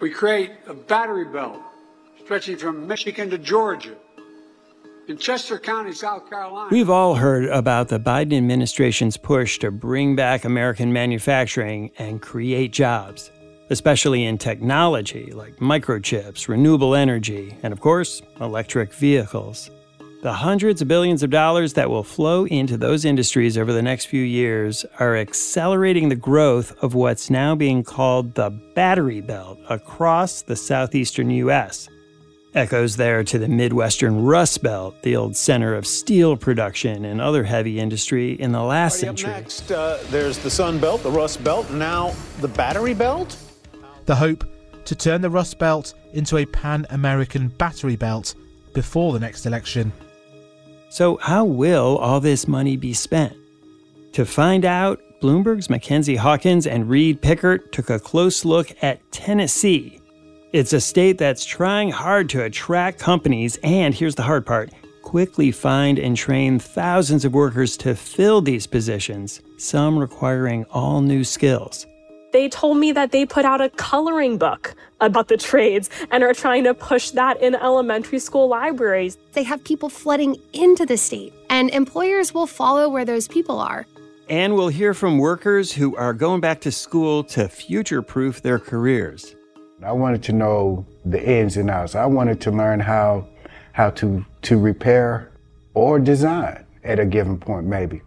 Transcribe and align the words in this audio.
We 0.00 0.10
create 0.10 0.52
a 0.68 0.74
battery 0.74 1.24
belt 1.24 1.60
stretching 2.22 2.56
from 2.56 2.86
Michigan 2.86 3.30
to 3.30 3.38
Georgia. 3.38 3.96
In 5.08 5.18
Chester 5.18 5.58
County, 5.58 5.92
South 5.92 6.30
Carolina. 6.30 6.68
We've 6.70 6.90
all 6.90 7.16
heard 7.16 7.46
about 7.46 7.88
the 7.88 7.98
Biden 7.98 8.36
administration's 8.36 9.16
push 9.16 9.58
to 9.58 9.72
bring 9.72 10.14
back 10.14 10.44
American 10.44 10.92
manufacturing 10.92 11.90
and 11.98 12.22
create 12.22 12.72
jobs, 12.72 13.32
especially 13.70 14.24
in 14.24 14.38
technology 14.38 15.32
like 15.32 15.56
microchips, 15.56 16.46
renewable 16.46 16.94
energy, 16.94 17.56
and 17.64 17.72
of 17.72 17.80
course, 17.80 18.22
electric 18.40 18.92
vehicles. 18.92 19.68
The 20.20 20.32
hundreds 20.32 20.82
of 20.82 20.88
billions 20.88 21.22
of 21.22 21.30
dollars 21.30 21.74
that 21.74 21.90
will 21.90 22.02
flow 22.02 22.44
into 22.46 22.76
those 22.76 23.04
industries 23.04 23.56
over 23.56 23.72
the 23.72 23.82
next 23.82 24.06
few 24.06 24.22
years 24.22 24.84
are 24.98 25.16
accelerating 25.16 26.08
the 26.08 26.16
growth 26.16 26.76
of 26.82 26.94
what's 26.94 27.30
now 27.30 27.54
being 27.54 27.84
called 27.84 28.34
the 28.34 28.50
battery 28.74 29.20
belt 29.20 29.60
across 29.68 30.42
the 30.42 30.56
southeastern 30.56 31.30
U.S. 31.30 31.88
Echoes 32.52 32.96
there 32.96 33.22
to 33.22 33.38
the 33.38 33.46
Midwestern 33.46 34.24
Rust 34.24 34.60
Belt, 34.60 35.00
the 35.02 35.14
old 35.14 35.36
center 35.36 35.76
of 35.76 35.86
steel 35.86 36.36
production 36.36 37.04
and 37.04 37.20
other 37.20 37.44
heavy 37.44 37.78
industry 37.78 38.32
in 38.32 38.50
the 38.50 38.62
last 38.62 38.94
Right, 38.94 39.00
century. 39.00 39.30
Up 39.30 39.36
next, 39.36 39.70
uh, 39.70 39.98
there's 40.10 40.38
the 40.38 40.50
Sun 40.50 40.80
Belt, 40.80 41.04
the 41.04 41.12
Rust 41.12 41.44
Belt, 41.44 41.70
now 41.70 42.12
the 42.40 42.48
Battery 42.48 42.94
Belt. 42.94 43.36
The 44.06 44.16
hope 44.16 44.44
to 44.84 44.96
turn 44.96 45.20
the 45.20 45.30
Rust 45.30 45.60
Belt 45.60 45.94
into 46.12 46.38
a 46.38 46.46
pan 46.46 46.86
American 46.90 47.48
battery 47.48 47.94
belt 47.94 48.34
before 48.74 49.12
the 49.12 49.20
next 49.20 49.46
election. 49.46 49.92
So, 50.90 51.18
how 51.18 51.44
will 51.44 51.98
all 51.98 52.20
this 52.20 52.48
money 52.48 52.76
be 52.76 52.94
spent? 52.94 53.34
To 54.12 54.24
find 54.24 54.64
out, 54.64 55.00
Bloomberg's 55.20 55.68
Mackenzie 55.68 56.16
Hawkins 56.16 56.66
and 56.66 56.88
Reade 56.88 57.20
Pickert 57.20 57.72
took 57.72 57.90
a 57.90 57.98
close 58.00 58.44
look 58.44 58.72
at 58.82 59.00
Tennessee. 59.12 60.00
It's 60.52 60.72
a 60.72 60.80
state 60.80 61.18
that's 61.18 61.44
trying 61.44 61.90
hard 61.90 62.30
to 62.30 62.44
attract 62.44 62.98
companies 62.98 63.58
and, 63.62 63.94
here's 63.94 64.14
the 64.14 64.22
hard 64.22 64.46
part, 64.46 64.70
quickly 65.02 65.50
find 65.50 65.98
and 65.98 66.16
train 66.16 66.58
thousands 66.58 67.24
of 67.24 67.34
workers 67.34 67.76
to 67.78 67.94
fill 67.94 68.40
these 68.40 68.66
positions, 68.66 69.42
some 69.58 69.98
requiring 69.98 70.64
all 70.70 71.02
new 71.02 71.22
skills. 71.24 71.86
They 72.30 72.48
told 72.48 72.76
me 72.76 72.92
that 72.92 73.10
they 73.10 73.24
put 73.24 73.44
out 73.44 73.60
a 73.60 73.70
coloring 73.70 74.36
book 74.36 74.74
about 75.00 75.28
the 75.28 75.36
trades 75.38 75.88
and 76.10 76.22
are 76.22 76.34
trying 76.34 76.64
to 76.64 76.74
push 76.74 77.10
that 77.12 77.40
in 77.40 77.54
elementary 77.54 78.18
school 78.18 78.48
libraries. 78.48 79.16
They 79.32 79.44
have 79.44 79.64
people 79.64 79.88
flooding 79.88 80.36
into 80.52 80.84
the 80.84 80.98
state, 80.98 81.32
and 81.48 81.70
employers 81.70 82.34
will 82.34 82.46
follow 82.46 82.88
where 82.88 83.04
those 83.04 83.28
people 83.28 83.58
are. 83.58 83.86
And 84.28 84.54
we'll 84.54 84.68
hear 84.68 84.92
from 84.92 85.16
workers 85.16 85.72
who 85.72 85.96
are 85.96 86.12
going 86.12 86.42
back 86.42 86.60
to 86.62 86.70
school 86.70 87.24
to 87.24 87.48
future 87.48 88.02
proof 88.02 88.42
their 88.42 88.58
careers. 88.58 89.34
I 89.82 89.92
wanted 89.92 90.22
to 90.24 90.32
know 90.32 90.84
the 91.06 91.24
ins 91.24 91.56
and 91.56 91.70
outs. 91.70 91.94
I 91.94 92.04
wanted 92.04 92.40
to 92.42 92.50
learn 92.50 92.80
how 92.80 93.26
how 93.72 93.90
to 93.90 94.26
to 94.42 94.58
repair 94.58 95.30
or 95.72 95.98
design 95.98 96.66
at 96.84 96.98
a 96.98 97.06
given 97.06 97.38
point, 97.38 97.66
maybe. 97.66 98.02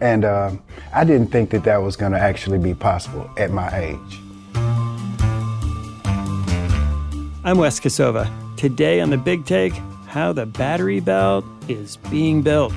And 0.00 0.24
uh, 0.24 0.52
I 0.92 1.04
didn't 1.04 1.28
think 1.28 1.50
that 1.50 1.64
that 1.64 1.78
was 1.78 1.96
going 1.96 2.12
to 2.12 2.18
actually 2.18 2.58
be 2.58 2.74
possible 2.74 3.30
at 3.36 3.50
my 3.50 3.74
age. 3.76 4.20
I'm 7.44 7.58
Wes 7.58 7.78
Kosova. 7.78 8.28
Today 8.56 9.00
on 9.00 9.10
the 9.10 9.18
Big 9.18 9.44
Take, 9.44 9.74
how 10.06 10.32
the 10.32 10.46
battery 10.46 11.00
belt 11.00 11.44
is 11.68 11.96
being 12.10 12.42
built. 12.42 12.72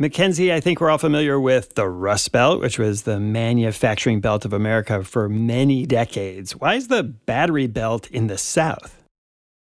Mackenzie, 0.00 0.50
I 0.50 0.60
think 0.60 0.80
we're 0.80 0.88
all 0.88 0.96
familiar 0.96 1.38
with 1.38 1.74
the 1.74 1.86
Rust 1.86 2.32
Belt, 2.32 2.62
which 2.62 2.78
was 2.78 3.02
the 3.02 3.20
manufacturing 3.20 4.22
belt 4.22 4.46
of 4.46 4.54
America 4.54 5.04
for 5.04 5.28
many 5.28 5.84
decades. 5.84 6.56
Why 6.56 6.76
is 6.76 6.88
the 6.88 7.02
battery 7.02 7.66
belt 7.66 8.10
in 8.10 8.26
the 8.26 8.38
South? 8.38 8.96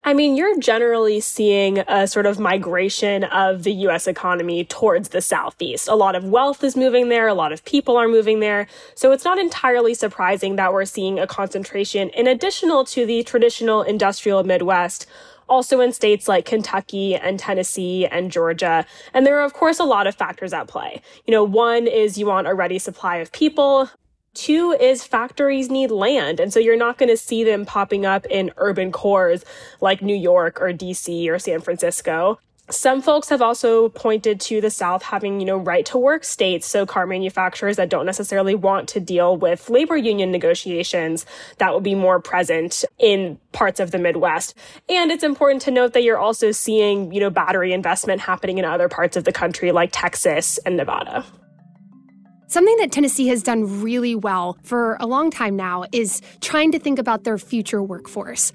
I 0.04 0.14
mean, 0.14 0.38
you're 0.38 0.60
generally 0.60 1.20
seeing 1.20 1.80
a 1.80 2.08
sort 2.08 2.28
of 2.28 2.40
migration 2.40 3.24
of 3.24 3.64
the 3.64 3.74
US 3.88 4.06
economy 4.06 4.64
towards 4.66 5.10
the 5.10 5.22
Southeast. 5.22 5.88
A 5.88 5.96
lot 5.96 6.16
of 6.16 6.26
wealth 6.26 6.64
is 6.64 6.78
moving 6.78 7.10
there, 7.10 7.28
a 7.28 7.34
lot 7.34 7.52
of 7.52 7.66
people 7.66 7.98
are 7.98 8.08
moving 8.08 8.40
there. 8.40 8.68
So 8.94 9.12
it's 9.12 9.26
not 9.26 9.40
entirely 9.40 9.96
surprising 9.96 10.58
that 10.58 10.72
we're 10.72 10.86
seeing 10.86 11.18
a 11.18 11.26
concentration 11.26 12.10
in 12.10 12.28
additional 12.28 12.86
to 12.86 13.04
the 13.04 13.24
traditional 13.24 13.82
industrial 13.82 14.44
Midwest 14.44 15.08
also 15.50 15.82
in 15.82 15.92
states 15.92 16.28
like 16.28 16.46
Kentucky 16.46 17.16
and 17.16 17.40
Tennessee 17.40 18.06
and 18.06 18.32
Georgia. 18.32 18.86
And 19.14 19.26
there 19.26 19.40
are, 19.40 19.46
of 19.46 19.54
course, 19.54 19.80
a 19.80 19.84
lot 19.84 20.08
of 20.08 20.16
factors 20.16 20.54
at 20.54 20.68
play. 20.68 21.02
You 21.26 21.32
know, 21.32 21.44
one 21.44 21.88
is 21.88 22.18
you 22.18 22.28
want 22.28 22.48
a 22.48 22.54
ready 22.54 22.80
supply 22.80 23.18
of 23.18 23.32
people. 23.32 23.90
Two 24.34 24.72
is 24.80 25.04
factories 25.04 25.70
need 25.70 25.92
land. 25.92 26.40
And 26.40 26.54
so 26.54 26.60
you're 26.60 26.78
not 26.78 26.98
going 26.98 27.10
to 27.10 27.18
see 27.18 27.44
them 27.44 27.66
popping 27.66 28.06
up 28.06 28.26
in 28.28 28.52
urban 28.58 28.92
cores 28.92 29.44
like 29.82 30.02
New 30.02 30.16
York 30.16 30.62
or 30.62 30.72
DC 30.72 31.28
or 31.30 31.40
San 31.40 31.62
Francisco. 31.62 32.40
Some 32.72 33.02
folks 33.02 33.30
have 33.30 33.42
also 33.42 33.90
pointed 33.90 34.40
to 34.42 34.62
the 34.62 34.70
South 34.70 35.02
having, 35.02 35.40
you 35.40 35.46
know, 35.46 35.58
right 35.58 35.84
to 35.88 35.98
work 35.98 36.24
states. 36.24 36.68
So 36.68 36.86
car 36.86 37.08
manufacturers 37.08 37.78
that 37.78 37.90
don't 37.90 38.06
necessarily 38.06 38.54
want 38.54 38.88
to 38.90 39.00
deal 39.00 39.36
with 39.36 39.72
labor 39.72 39.98
union 39.98 40.32
negotiations 40.32 41.26
that 41.58 41.74
will 41.74 41.82
be 41.82 41.96
more 41.96 42.20
present 42.22 42.86
in 43.00 43.40
parts 43.54 43.80
of 43.80 43.90
the 43.90 43.98
Midwest. 43.98 44.54
And 44.88 45.10
it's 45.10 45.24
important 45.24 45.64
to 45.64 45.72
note 45.72 45.94
that 45.94 46.04
you're 46.04 46.20
also 46.20 46.52
seeing, 46.52 47.12
you 47.12 47.20
know, 47.20 47.32
battery 47.32 47.74
investment 47.74 48.22
happening 48.22 48.60
in 48.60 48.66
other 48.66 48.88
parts 48.88 49.18
of 49.18 49.24
the 49.24 49.32
country 49.32 49.72
like 49.72 49.90
Texas 49.92 50.60
and 50.60 50.78
Nevada. 50.78 51.26
Something 52.48 52.78
that 52.78 52.92
Tennessee 52.92 53.28
has 53.28 53.42
done 53.42 53.82
really 53.82 54.16
well 54.16 54.58
for 54.64 54.98
a 55.00 55.08
long 55.08 55.32
time 55.32 55.56
now 55.56 55.86
is 55.92 56.22
trying 56.42 56.72
to 56.72 56.80
think 56.80 57.00
about 57.00 57.24
their 57.24 57.38
future 57.40 57.82
workforce. 57.82 58.54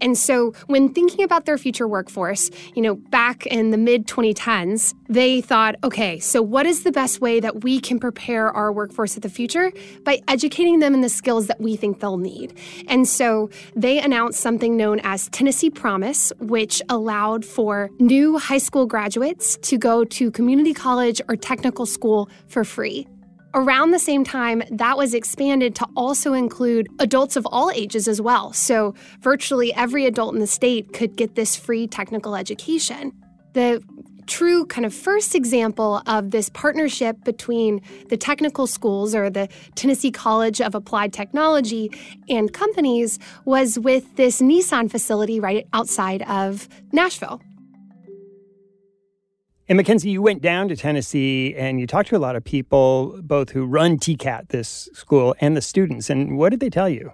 And 0.00 0.16
so, 0.16 0.52
when 0.66 0.92
thinking 0.92 1.24
about 1.24 1.46
their 1.46 1.58
future 1.58 1.88
workforce, 1.88 2.50
you 2.74 2.82
know, 2.82 2.96
back 2.96 3.46
in 3.46 3.70
the 3.70 3.78
mid 3.78 4.06
2010s, 4.06 4.94
they 5.08 5.40
thought, 5.40 5.76
okay, 5.84 6.18
so 6.18 6.42
what 6.42 6.66
is 6.66 6.82
the 6.82 6.92
best 6.92 7.20
way 7.20 7.40
that 7.40 7.62
we 7.62 7.80
can 7.80 7.98
prepare 7.98 8.50
our 8.50 8.72
workforce 8.72 9.16
of 9.16 9.22
the 9.22 9.28
future? 9.28 9.72
By 10.04 10.20
educating 10.28 10.80
them 10.80 10.94
in 10.94 11.00
the 11.00 11.08
skills 11.08 11.46
that 11.46 11.60
we 11.60 11.76
think 11.76 12.00
they'll 12.00 12.18
need. 12.18 12.58
And 12.88 13.08
so, 13.08 13.50
they 13.74 14.00
announced 14.00 14.40
something 14.40 14.76
known 14.76 15.00
as 15.02 15.28
Tennessee 15.30 15.70
Promise, 15.70 16.32
which 16.40 16.82
allowed 16.88 17.44
for 17.44 17.90
new 17.98 18.38
high 18.38 18.58
school 18.58 18.86
graduates 18.86 19.56
to 19.62 19.78
go 19.78 20.04
to 20.04 20.30
community 20.30 20.74
college 20.74 21.20
or 21.28 21.36
technical 21.36 21.86
school 21.86 22.28
for 22.46 22.64
free. 22.64 23.06
Around 23.56 23.92
the 23.92 23.98
same 23.98 24.22
time, 24.22 24.62
that 24.70 24.98
was 24.98 25.14
expanded 25.14 25.74
to 25.76 25.86
also 25.96 26.34
include 26.34 26.88
adults 26.98 27.36
of 27.36 27.46
all 27.46 27.70
ages 27.70 28.06
as 28.06 28.20
well. 28.20 28.52
So, 28.52 28.94
virtually 29.22 29.72
every 29.72 30.04
adult 30.04 30.34
in 30.34 30.40
the 30.40 30.46
state 30.46 30.92
could 30.92 31.16
get 31.16 31.36
this 31.36 31.56
free 31.56 31.86
technical 31.86 32.36
education. 32.36 33.12
The 33.54 33.82
true 34.26 34.66
kind 34.66 34.84
of 34.84 34.92
first 34.92 35.34
example 35.34 36.02
of 36.06 36.32
this 36.32 36.50
partnership 36.50 37.24
between 37.24 37.80
the 38.10 38.18
technical 38.18 38.66
schools 38.66 39.14
or 39.14 39.30
the 39.30 39.48
Tennessee 39.74 40.10
College 40.10 40.60
of 40.60 40.74
Applied 40.74 41.14
Technology 41.14 41.90
and 42.28 42.52
companies 42.52 43.18
was 43.46 43.78
with 43.78 44.16
this 44.16 44.42
Nissan 44.42 44.90
facility 44.90 45.40
right 45.40 45.66
outside 45.72 46.20
of 46.28 46.68
Nashville. 46.92 47.40
And 49.68 49.76
Mackenzie, 49.76 50.10
you 50.10 50.22
went 50.22 50.42
down 50.42 50.68
to 50.68 50.76
Tennessee 50.76 51.54
and 51.56 51.80
you 51.80 51.88
talked 51.88 52.08
to 52.10 52.16
a 52.16 52.18
lot 52.18 52.36
of 52.36 52.44
people, 52.44 53.20
both 53.22 53.50
who 53.50 53.66
run 53.66 53.98
TCAT, 53.98 54.48
this 54.48 54.88
school, 54.92 55.34
and 55.40 55.56
the 55.56 55.60
students. 55.60 56.08
And 56.08 56.38
what 56.38 56.50
did 56.50 56.60
they 56.60 56.70
tell 56.70 56.88
you? 56.88 57.12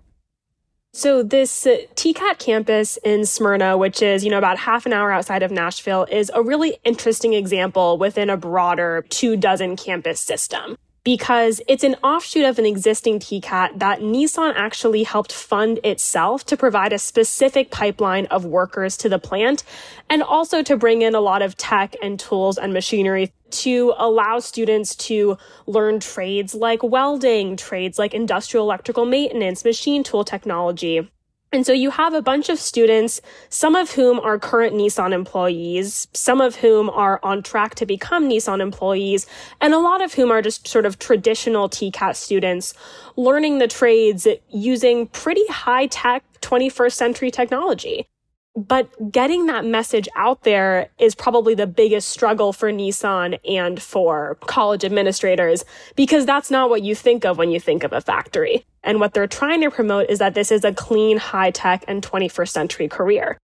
So 0.92 1.22
this 1.22 1.66
uh, 1.66 1.78
TCAT 1.94 2.38
campus 2.38 2.98
in 2.98 3.24
Smyrna, 3.24 3.78
which 3.78 4.02
is, 4.02 4.22
you 4.22 4.30
know, 4.30 4.36
about 4.36 4.58
half 4.58 4.84
an 4.84 4.92
hour 4.92 5.10
outside 5.10 5.42
of 5.42 5.50
Nashville, 5.50 6.06
is 6.10 6.30
a 6.34 6.42
really 6.42 6.76
interesting 6.84 7.32
example 7.32 7.96
within 7.96 8.28
a 8.28 8.36
broader 8.36 9.06
two 9.08 9.34
dozen 9.38 9.74
campus 9.76 10.20
system. 10.20 10.76
Because 11.04 11.60
it's 11.66 11.82
an 11.82 11.96
offshoot 12.04 12.44
of 12.44 12.58
an 12.58 12.66
existing 12.66 13.18
TCAT 13.18 13.78
that 13.78 14.00
Nissan 14.00 14.52
actually 14.56 15.02
helped 15.02 15.32
fund 15.32 15.80
itself 15.82 16.44
to 16.46 16.56
provide 16.56 16.92
a 16.92 16.98
specific 16.98 17.70
pipeline 17.70 18.26
of 18.26 18.44
workers 18.44 18.96
to 18.98 19.08
the 19.08 19.18
plant 19.18 19.64
and 20.08 20.22
also 20.22 20.62
to 20.62 20.76
bring 20.76 21.02
in 21.02 21.14
a 21.14 21.20
lot 21.20 21.42
of 21.42 21.56
tech 21.56 21.96
and 22.02 22.20
tools 22.20 22.56
and 22.56 22.72
machinery 22.72 23.32
to 23.50 23.94
allow 23.98 24.38
students 24.38 24.94
to 24.94 25.36
learn 25.66 26.00
trades 26.00 26.54
like 26.54 26.82
welding, 26.82 27.56
trades 27.56 27.98
like 27.98 28.14
industrial 28.14 28.64
electrical 28.64 29.04
maintenance, 29.04 29.64
machine 29.64 30.02
tool 30.02 30.24
technology. 30.24 31.10
And 31.54 31.66
so 31.66 31.72
you 31.74 31.90
have 31.90 32.14
a 32.14 32.22
bunch 32.22 32.48
of 32.48 32.58
students, 32.58 33.20
some 33.50 33.76
of 33.76 33.90
whom 33.90 34.18
are 34.20 34.38
current 34.38 34.74
Nissan 34.74 35.12
employees, 35.12 36.08
some 36.14 36.40
of 36.40 36.56
whom 36.56 36.88
are 36.88 37.20
on 37.22 37.42
track 37.42 37.74
to 37.74 37.84
become 37.84 38.26
Nissan 38.26 38.60
employees, 38.60 39.26
and 39.60 39.74
a 39.74 39.78
lot 39.78 40.00
of 40.00 40.14
whom 40.14 40.30
are 40.30 40.40
just 40.40 40.66
sort 40.66 40.86
of 40.86 40.98
traditional 40.98 41.68
TCAT 41.68 42.16
students 42.16 42.72
learning 43.16 43.58
the 43.58 43.68
trades 43.68 44.26
using 44.48 45.08
pretty 45.08 45.46
high 45.48 45.88
tech 45.88 46.24
21st 46.40 46.94
century 46.94 47.30
technology. 47.30 48.06
But 48.54 49.10
getting 49.10 49.46
that 49.46 49.64
message 49.64 50.08
out 50.14 50.42
there 50.42 50.90
is 50.98 51.14
probably 51.14 51.54
the 51.54 51.66
biggest 51.66 52.08
struggle 52.08 52.52
for 52.52 52.70
Nissan 52.70 53.38
and 53.48 53.80
for 53.80 54.36
college 54.42 54.84
administrators 54.84 55.64
because 55.96 56.26
that's 56.26 56.50
not 56.50 56.68
what 56.68 56.82
you 56.82 56.94
think 56.94 57.24
of 57.24 57.38
when 57.38 57.50
you 57.50 57.58
think 57.58 57.82
of 57.82 57.94
a 57.94 58.00
factory. 58.02 58.66
And 58.82 59.00
what 59.00 59.14
they're 59.14 59.26
trying 59.26 59.62
to 59.62 59.70
promote 59.70 60.10
is 60.10 60.18
that 60.18 60.34
this 60.34 60.52
is 60.52 60.64
a 60.64 60.72
clean, 60.72 61.16
high 61.16 61.50
tech, 61.50 61.84
and 61.88 62.02
21st 62.02 62.48
century 62.48 62.88
career. 62.88 63.38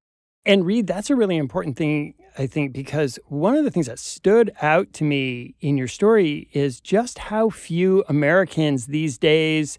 And 0.44 0.66
Reade, 0.66 0.87
that's 0.87 1.08
a 1.08 1.16
really 1.16 1.37
important 1.37 1.76
thing, 1.76 2.14
I 2.37 2.46
think, 2.46 2.72
because 2.72 3.19
one 3.26 3.55
of 3.55 3.64
the 3.64 3.70
things 3.70 3.87
that 3.87 3.99
stood 3.99 4.52
out 4.60 4.93
to 4.94 5.05
me 5.05 5.55
in 5.60 5.78
your 5.78 5.88
story 5.88 6.49
is 6.52 6.81
just 6.81 7.19
how 7.19 7.49
few 7.49 8.05
Americans 8.08 8.87
these 8.87 9.16
days 9.16 9.78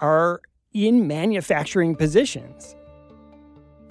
are 0.00 0.40
in 0.72 1.08
manufacturing 1.08 1.96
positions. 1.96 2.76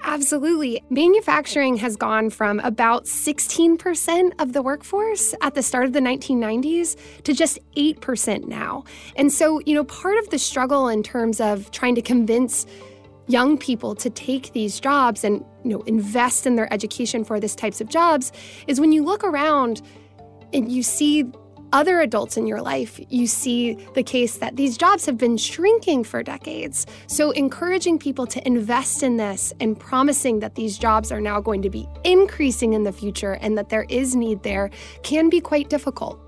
Absolutely. 0.02 0.82
Manufacturing 0.90 1.76
has 1.76 1.96
gone 1.96 2.30
from 2.30 2.60
about 2.60 3.04
16% 3.04 4.32
of 4.38 4.52
the 4.52 4.62
workforce 4.62 5.34
at 5.42 5.54
the 5.54 5.62
start 5.62 5.84
of 5.84 5.92
the 5.92 6.00
1990s 6.00 6.96
to 7.24 7.32
just 7.32 7.58
8% 7.76 8.46
now. 8.46 8.84
And 9.16 9.32
so, 9.32 9.60
you 9.60 9.74
know, 9.74 9.84
part 9.84 10.16
of 10.18 10.30
the 10.30 10.38
struggle 10.38 10.88
in 10.88 11.02
terms 11.02 11.40
of 11.40 11.70
trying 11.72 11.94
to 11.96 12.02
convince 12.02 12.66
young 13.26 13.58
people 13.58 13.94
to 13.94 14.08
take 14.08 14.52
these 14.52 14.80
jobs 14.80 15.22
and, 15.24 15.44
you 15.62 15.70
know, 15.70 15.82
invest 15.82 16.46
in 16.46 16.56
their 16.56 16.72
education 16.72 17.24
for 17.24 17.38
these 17.38 17.54
types 17.54 17.80
of 17.80 17.88
jobs 17.88 18.32
is 18.66 18.80
when 18.80 18.92
you 18.92 19.04
look 19.04 19.22
around 19.22 19.82
and 20.52 20.72
you 20.72 20.82
see 20.82 21.30
other 21.72 22.00
adults 22.00 22.36
in 22.36 22.46
your 22.46 22.60
life, 22.60 23.00
you 23.08 23.26
see 23.26 23.74
the 23.94 24.02
case 24.02 24.38
that 24.38 24.56
these 24.56 24.76
jobs 24.76 25.06
have 25.06 25.18
been 25.18 25.36
shrinking 25.36 26.04
for 26.04 26.22
decades. 26.22 26.86
So, 27.06 27.30
encouraging 27.32 27.98
people 27.98 28.26
to 28.26 28.46
invest 28.46 29.02
in 29.02 29.16
this 29.16 29.52
and 29.60 29.78
promising 29.78 30.40
that 30.40 30.54
these 30.54 30.78
jobs 30.78 31.12
are 31.12 31.20
now 31.20 31.40
going 31.40 31.62
to 31.62 31.70
be 31.70 31.88
increasing 32.04 32.72
in 32.72 32.84
the 32.84 32.92
future 32.92 33.34
and 33.34 33.56
that 33.58 33.68
there 33.68 33.86
is 33.88 34.16
need 34.16 34.42
there 34.42 34.70
can 35.02 35.28
be 35.28 35.40
quite 35.40 35.68
difficult. 35.68 36.18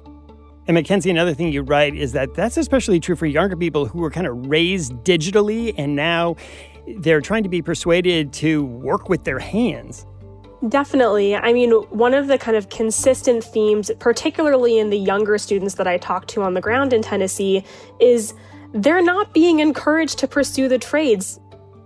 And 0.66 0.75
Mackenzie, 0.75 1.10
another 1.10 1.34
thing 1.34 1.52
you 1.52 1.62
write 1.62 1.96
is 1.96 2.12
that 2.12 2.34
that's 2.34 2.56
especially 2.56 3.00
true 3.00 3.16
for 3.16 3.26
younger 3.26 3.56
people 3.56 3.86
who 3.86 3.98
were 3.98 4.10
kind 4.10 4.26
of 4.26 4.46
raised 4.46 4.93
digitally 5.04 5.75
and 5.76 5.96
now 5.96 6.36
they're 6.98 7.20
trying 7.20 7.43
to 7.43 7.48
be 7.48 7.62
persuaded 7.62 8.32
to 8.34 8.64
work 8.64 9.08
with 9.08 9.25
their 9.25 9.38
hands. 9.38 10.06
Definitely. 10.68 11.34
I 11.34 11.54
mean, 11.54 11.70
one 11.70 12.12
of 12.12 12.26
the 12.26 12.36
kind 12.36 12.56
of 12.56 12.68
consistent 12.68 13.42
themes, 13.42 13.90
particularly 13.98 14.78
in 14.78 14.90
the 14.90 14.98
younger 14.98 15.38
students 15.38 15.74
that 15.76 15.86
I 15.86 15.96
talk 15.96 16.26
to 16.28 16.42
on 16.42 16.52
the 16.52 16.60
ground 16.60 16.92
in 16.92 17.00
Tennessee, 17.00 17.64
is 17.98 18.34
they're 18.74 19.02
not 19.02 19.32
being 19.32 19.60
encouraged 19.60 20.18
to 20.18 20.28
pursue 20.28 20.68
the 20.68 20.78
trades. 20.78 21.40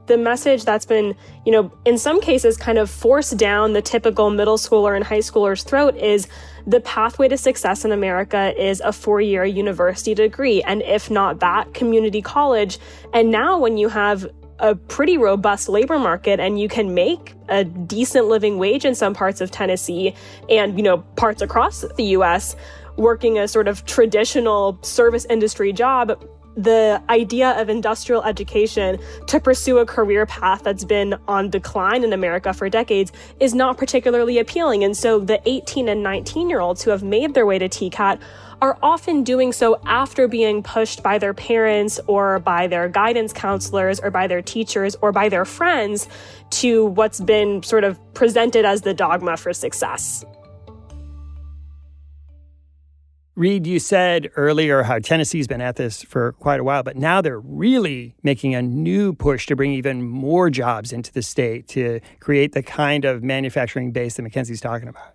The 0.06 0.18
message 0.18 0.64
that's 0.64 0.84
been, 0.84 1.14
you 1.46 1.52
know, 1.52 1.72
in 1.84 1.96
some 1.96 2.20
cases 2.20 2.56
kind 2.56 2.76
of 2.76 2.90
forced 2.90 3.38
down 3.38 3.72
the 3.72 3.80
typical 3.80 4.28
middle 4.28 4.58
schooler 4.58 4.96
and 4.96 5.04
high 5.04 5.20
schooler's 5.20 5.62
throat 5.62 5.96
is 5.96 6.26
the 6.66 6.80
pathway 6.80 7.28
to 7.28 7.38
success 7.38 7.84
in 7.84 7.92
America 7.92 8.52
is 8.60 8.80
a 8.80 8.92
four 8.92 9.20
year 9.20 9.44
university 9.44 10.14
degree. 10.14 10.62
And 10.62 10.82
if 10.82 11.10
not 11.10 11.38
that, 11.40 11.74
community 11.74 12.20
college. 12.20 12.78
And 13.14 13.30
now 13.30 13.58
when 13.58 13.76
you 13.76 13.88
have 13.88 14.26
a 14.58 14.74
pretty 14.74 15.18
robust 15.18 15.68
labor 15.68 15.98
market 15.98 16.40
and 16.40 16.60
you 16.60 16.68
can 16.68 16.94
make 16.94 17.34
a 17.48 17.64
decent 17.64 18.26
living 18.26 18.58
wage 18.58 18.84
in 18.84 18.94
some 18.94 19.14
parts 19.14 19.40
of 19.40 19.50
Tennessee 19.50 20.14
and, 20.48 20.76
you 20.76 20.82
know, 20.82 20.98
parts 21.16 21.42
across 21.42 21.84
the 21.96 22.04
US 22.16 22.56
working 22.96 23.38
a 23.38 23.48
sort 23.48 23.66
of 23.66 23.84
traditional 23.86 24.78
service 24.82 25.26
industry 25.28 25.72
job, 25.72 26.24
the 26.56 27.02
idea 27.08 27.50
of 27.60 27.68
industrial 27.68 28.22
education 28.22 28.98
to 29.26 29.40
pursue 29.40 29.78
a 29.78 29.86
career 29.86 30.26
path 30.26 30.62
that's 30.62 30.84
been 30.84 31.14
on 31.26 31.50
decline 31.50 32.04
in 32.04 32.12
America 32.12 32.52
for 32.52 32.68
decades 32.68 33.12
is 33.40 33.54
not 33.54 33.76
particularly 33.76 34.38
appealing. 34.38 34.84
And 34.84 34.96
so 34.96 35.18
the 35.18 35.40
18 35.48 35.88
and 35.88 36.02
19 36.02 36.48
year 36.48 36.60
olds 36.60 36.82
who 36.82 36.90
have 36.90 37.02
made 37.02 37.34
their 37.34 37.46
way 37.46 37.58
to 37.58 37.68
TCAT 37.68 38.20
are 38.62 38.78
often 38.82 39.24
doing 39.24 39.52
so 39.52 39.80
after 39.84 40.28
being 40.28 40.62
pushed 40.62 41.02
by 41.02 41.18
their 41.18 41.34
parents 41.34 42.00
or 42.06 42.38
by 42.38 42.66
their 42.66 42.88
guidance 42.88 43.32
counselors 43.32 44.00
or 44.00 44.10
by 44.10 44.26
their 44.26 44.40
teachers 44.40 44.96
or 45.02 45.12
by 45.12 45.28
their 45.28 45.44
friends 45.44 46.08
to 46.50 46.86
what's 46.86 47.20
been 47.20 47.62
sort 47.62 47.84
of 47.84 47.98
presented 48.14 48.64
as 48.64 48.82
the 48.82 48.94
dogma 48.94 49.36
for 49.36 49.52
success. 49.52 50.24
Reade, 53.36 53.66
you 53.66 53.80
said 53.80 54.30
earlier 54.36 54.84
how 54.84 55.00
Tennessee's 55.00 55.48
been 55.48 55.60
at 55.60 55.74
this 55.74 56.04
for 56.04 56.34
quite 56.34 56.60
a 56.60 56.64
while, 56.64 56.84
but 56.84 56.96
now 56.96 57.20
they're 57.20 57.40
really 57.40 58.14
making 58.22 58.54
a 58.54 58.62
new 58.62 59.12
push 59.12 59.46
to 59.46 59.56
bring 59.56 59.72
even 59.72 60.04
more 60.04 60.50
jobs 60.50 60.92
into 60.92 61.12
the 61.12 61.20
state 61.20 61.66
to 61.66 61.98
create 62.20 62.52
the 62.52 62.62
kind 62.62 63.04
of 63.04 63.24
manufacturing 63.24 63.90
base 63.90 64.14
that 64.14 64.22
Mackenzie's 64.22 64.60
talking 64.60 64.86
about. 64.86 65.14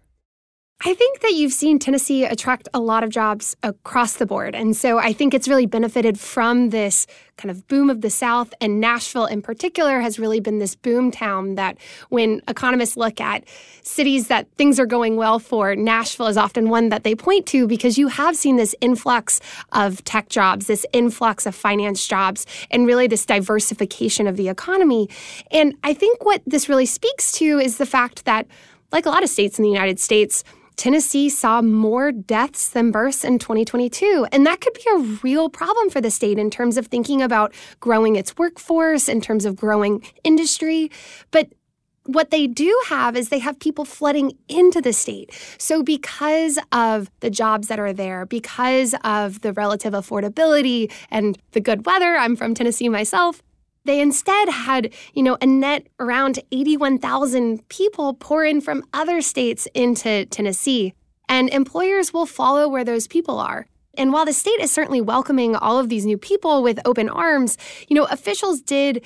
I 0.82 0.94
think 0.94 1.20
that 1.20 1.34
you've 1.34 1.52
seen 1.52 1.78
Tennessee 1.78 2.24
attract 2.24 2.70
a 2.74 2.80
lot 2.80 3.04
of 3.04 3.10
jobs 3.10 3.54
across 3.64 4.14
the 4.14 4.26
board. 4.26 4.56
And 4.56 4.78
so 4.78 4.98
I 4.98 5.12
think 5.12 5.34
it's 5.34 5.50
really 5.50 5.66
benefited 5.66 6.18
from 6.18 6.70
this 6.70 7.06
kind 7.36 7.52
of 7.52 7.68
boom 7.68 7.90
of 7.90 8.00
the 8.00 8.10
South. 8.10 8.54
And 8.62 8.80
Nashville, 8.80 9.26
in 9.26 9.42
particular, 9.42 10.00
has 10.00 10.20
really 10.20 10.40
been 10.40 10.60
this 10.60 10.76
boom 10.76 11.12
town 11.12 11.56
that 11.56 11.78
when 12.08 12.42
economists 12.48 12.96
look 12.96 13.20
at 13.20 13.44
cities 13.84 14.30
that 14.30 14.48
things 14.54 14.80
are 14.80 14.86
going 14.86 15.18
well 15.18 15.38
for, 15.38 15.76
Nashville 15.76 16.28
is 16.28 16.38
often 16.38 16.70
one 16.70 16.88
that 16.88 17.04
they 17.04 17.14
point 17.14 17.46
to 17.48 17.68
because 17.68 17.98
you 17.98 18.08
have 18.08 18.38
seen 18.38 18.56
this 18.56 18.74
influx 18.80 19.42
of 19.74 20.02
tech 20.06 20.30
jobs, 20.30 20.68
this 20.68 20.86
influx 20.94 21.46
of 21.46 21.54
finance 21.54 22.08
jobs, 22.08 22.46
and 22.72 22.88
really 22.88 23.06
this 23.06 23.26
diversification 23.26 24.28
of 24.28 24.38
the 24.38 24.48
economy. 24.48 25.10
And 25.52 25.76
I 25.84 25.94
think 25.94 26.24
what 26.24 26.42
this 26.48 26.70
really 26.70 26.86
speaks 26.86 27.34
to 27.34 27.60
is 27.60 27.80
the 27.80 27.86
fact 27.86 28.24
that, 28.24 28.48
like 28.94 29.06
a 29.06 29.10
lot 29.10 29.24
of 29.24 29.30
states 29.30 29.60
in 29.60 29.64
the 29.64 29.70
United 29.70 30.00
States, 30.00 30.46
Tennessee 30.80 31.28
saw 31.28 31.62
more 31.62 32.10
deaths 32.14 32.70
than 32.70 32.90
births 32.90 33.26
in 33.26 33.38
2022. 33.38 34.26
And 34.32 34.46
that 34.46 34.62
could 34.62 34.74
be 34.74 34.86
a 34.90 35.00
real 35.22 35.50
problem 35.50 35.90
for 35.90 36.00
the 36.00 36.10
state 36.10 36.40
in 36.40 36.50
terms 36.50 36.78
of 36.78 36.88
thinking 36.88 37.22
about 37.22 37.54
growing 37.82 38.16
its 38.16 38.38
workforce, 38.38 39.10
in 39.10 39.20
terms 39.20 39.44
of 39.44 39.58
growing 39.58 40.02
industry. 40.24 40.90
But 41.32 41.50
what 42.06 42.32
they 42.32 42.48
do 42.48 42.74
have 42.88 43.18
is 43.18 43.28
they 43.28 43.40
have 43.40 43.60
people 43.60 43.84
flooding 43.84 44.38
into 44.48 44.80
the 44.80 44.94
state. 44.94 45.38
So, 45.58 45.84
because 45.84 46.58
of 46.72 47.12
the 47.20 47.30
jobs 47.30 47.68
that 47.68 47.78
are 47.78 47.92
there, 47.92 48.26
because 48.26 48.96
of 49.04 49.42
the 49.42 49.52
relative 49.52 49.92
affordability 49.92 50.90
and 51.12 51.38
the 51.52 51.60
good 51.60 51.86
weather, 51.86 52.16
I'm 52.16 52.38
from 52.38 52.54
Tennessee 52.54 52.88
myself, 52.88 53.44
they 53.90 54.02
instead 54.02 54.50
had, 54.50 54.94
you 55.14 55.24
know, 55.24 55.38
a 55.42 55.46
net 55.46 55.88
around 56.00 56.40
81,000 56.52 57.68
people 57.70 58.14
pour 58.14 58.46
in 58.46 58.62
from 58.62 58.84
other 58.94 59.22
states 59.22 59.68
into 59.74 60.26
Tennessee. 60.28 60.94
And 61.28 61.50
employers 61.50 62.14
will 62.14 62.26
follow 62.26 62.68
where 62.68 62.84
those 62.84 63.08
people 63.08 63.40
are. 63.40 63.68
And 63.96 64.14
while 64.14 64.26
the 64.26 64.34
state 64.34 64.60
is 64.60 64.72
certainly 64.72 65.02
welcoming 65.02 65.56
all 65.56 65.80
of 65.80 65.90
these 65.90 66.06
new 66.06 66.18
people 66.18 66.62
with 66.62 66.80
open 66.86 67.10
arms, 67.10 67.58
you 67.88 67.96
know, 67.96 68.06
officials 68.06 68.62
did 68.62 69.04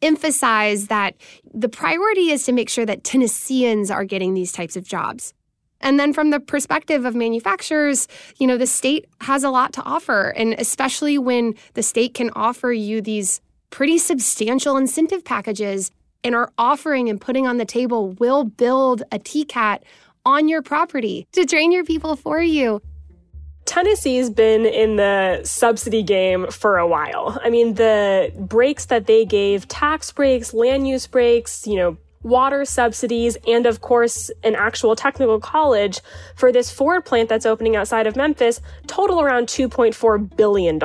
emphasize 0.00 0.86
that 0.86 1.14
the 1.52 1.68
priority 1.68 2.30
is 2.30 2.44
to 2.44 2.52
make 2.52 2.70
sure 2.70 2.86
that 2.86 3.04
Tennesseans 3.04 3.90
are 3.90 4.04
getting 4.04 4.34
these 4.34 4.52
types 4.52 4.76
of 4.76 4.84
jobs. 4.84 5.34
And 5.80 5.98
then 5.98 6.12
from 6.12 6.30
the 6.30 6.40
perspective 6.40 7.04
of 7.04 7.14
manufacturers, 7.14 8.06
you 8.38 8.46
know, 8.46 8.56
the 8.56 8.66
state 8.66 9.06
has 9.22 9.44
a 9.44 9.50
lot 9.50 9.72
to 9.74 9.82
offer. 9.82 10.28
And 10.36 10.54
especially 10.58 11.18
when 11.18 11.54
the 11.74 11.82
state 11.82 12.14
can 12.14 12.30
offer 12.36 12.72
you 12.72 13.00
these 13.00 13.40
pretty 13.70 13.98
substantial 13.98 14.76
incentive 14.76 15.24
packages 15.24 15.90
and 16.22 16.34
are 16.34 16.52
offering 16.58 17.08
and 17.08 17.20
putting 17.20 17.46
on 17.46 17.56
the 17.56 17.64
table 17.64 18.10
will 18.18 18.44
build 18.44 19.02
a 19.10 19.18
TCAT 19.18 19.80
on 20.24 20.48
your 20.48 20.62
property 20.62 21.26
to 21.32 21.46
train 21.46 21.72
your 21.72 21.84
people 21.84 22.16
for 22.16 22.40
you. 22.40 22.82
Tennessee's 23.64 24.30
been 24.30 24.66
in 24.66 24.96
the 24.96 25.40
subsidy 25.44 26.02
game 26.02 26.50
for 26.50 26.78
a 26.78 26.86
while. 26.86 27.38
I 27.44 27.50
mean, 27.50 27.74
the 27.74 28.32
breaks 28.36 28.86
that 28.86 29.06
they 29.06 29.24
gave, 29.24 29.68
tax 29.68 30.10
breaks, 30.10 30.52
land 30.52 30.88
use 30.88 31.06
breaks, 31.06 31.66
you 31.66 31.76
know, 31.76 31.96
water 32.22 32.64
subsidies, 32.64 33.36
and 33.46 33.66
of 33.66 33.80
course, 33.80 34.30
an 34.42 34.54
actual 34.54 34.94
technical 34.94 35.40
college 35.40 36.00
for 36.34 36.52
this 36.52 36.70
Ford 36.70 37.04
plant 37.04 37.28
that's 37.28 37.46
opening 37.46 37.76
outside 37.76 38.06
of 38.06 38.16
Memphis 38.16 38.60
total 38.86 39.20
around 39.20 39.46
$2.4 39.46 40.36
billion. 40.36 40.78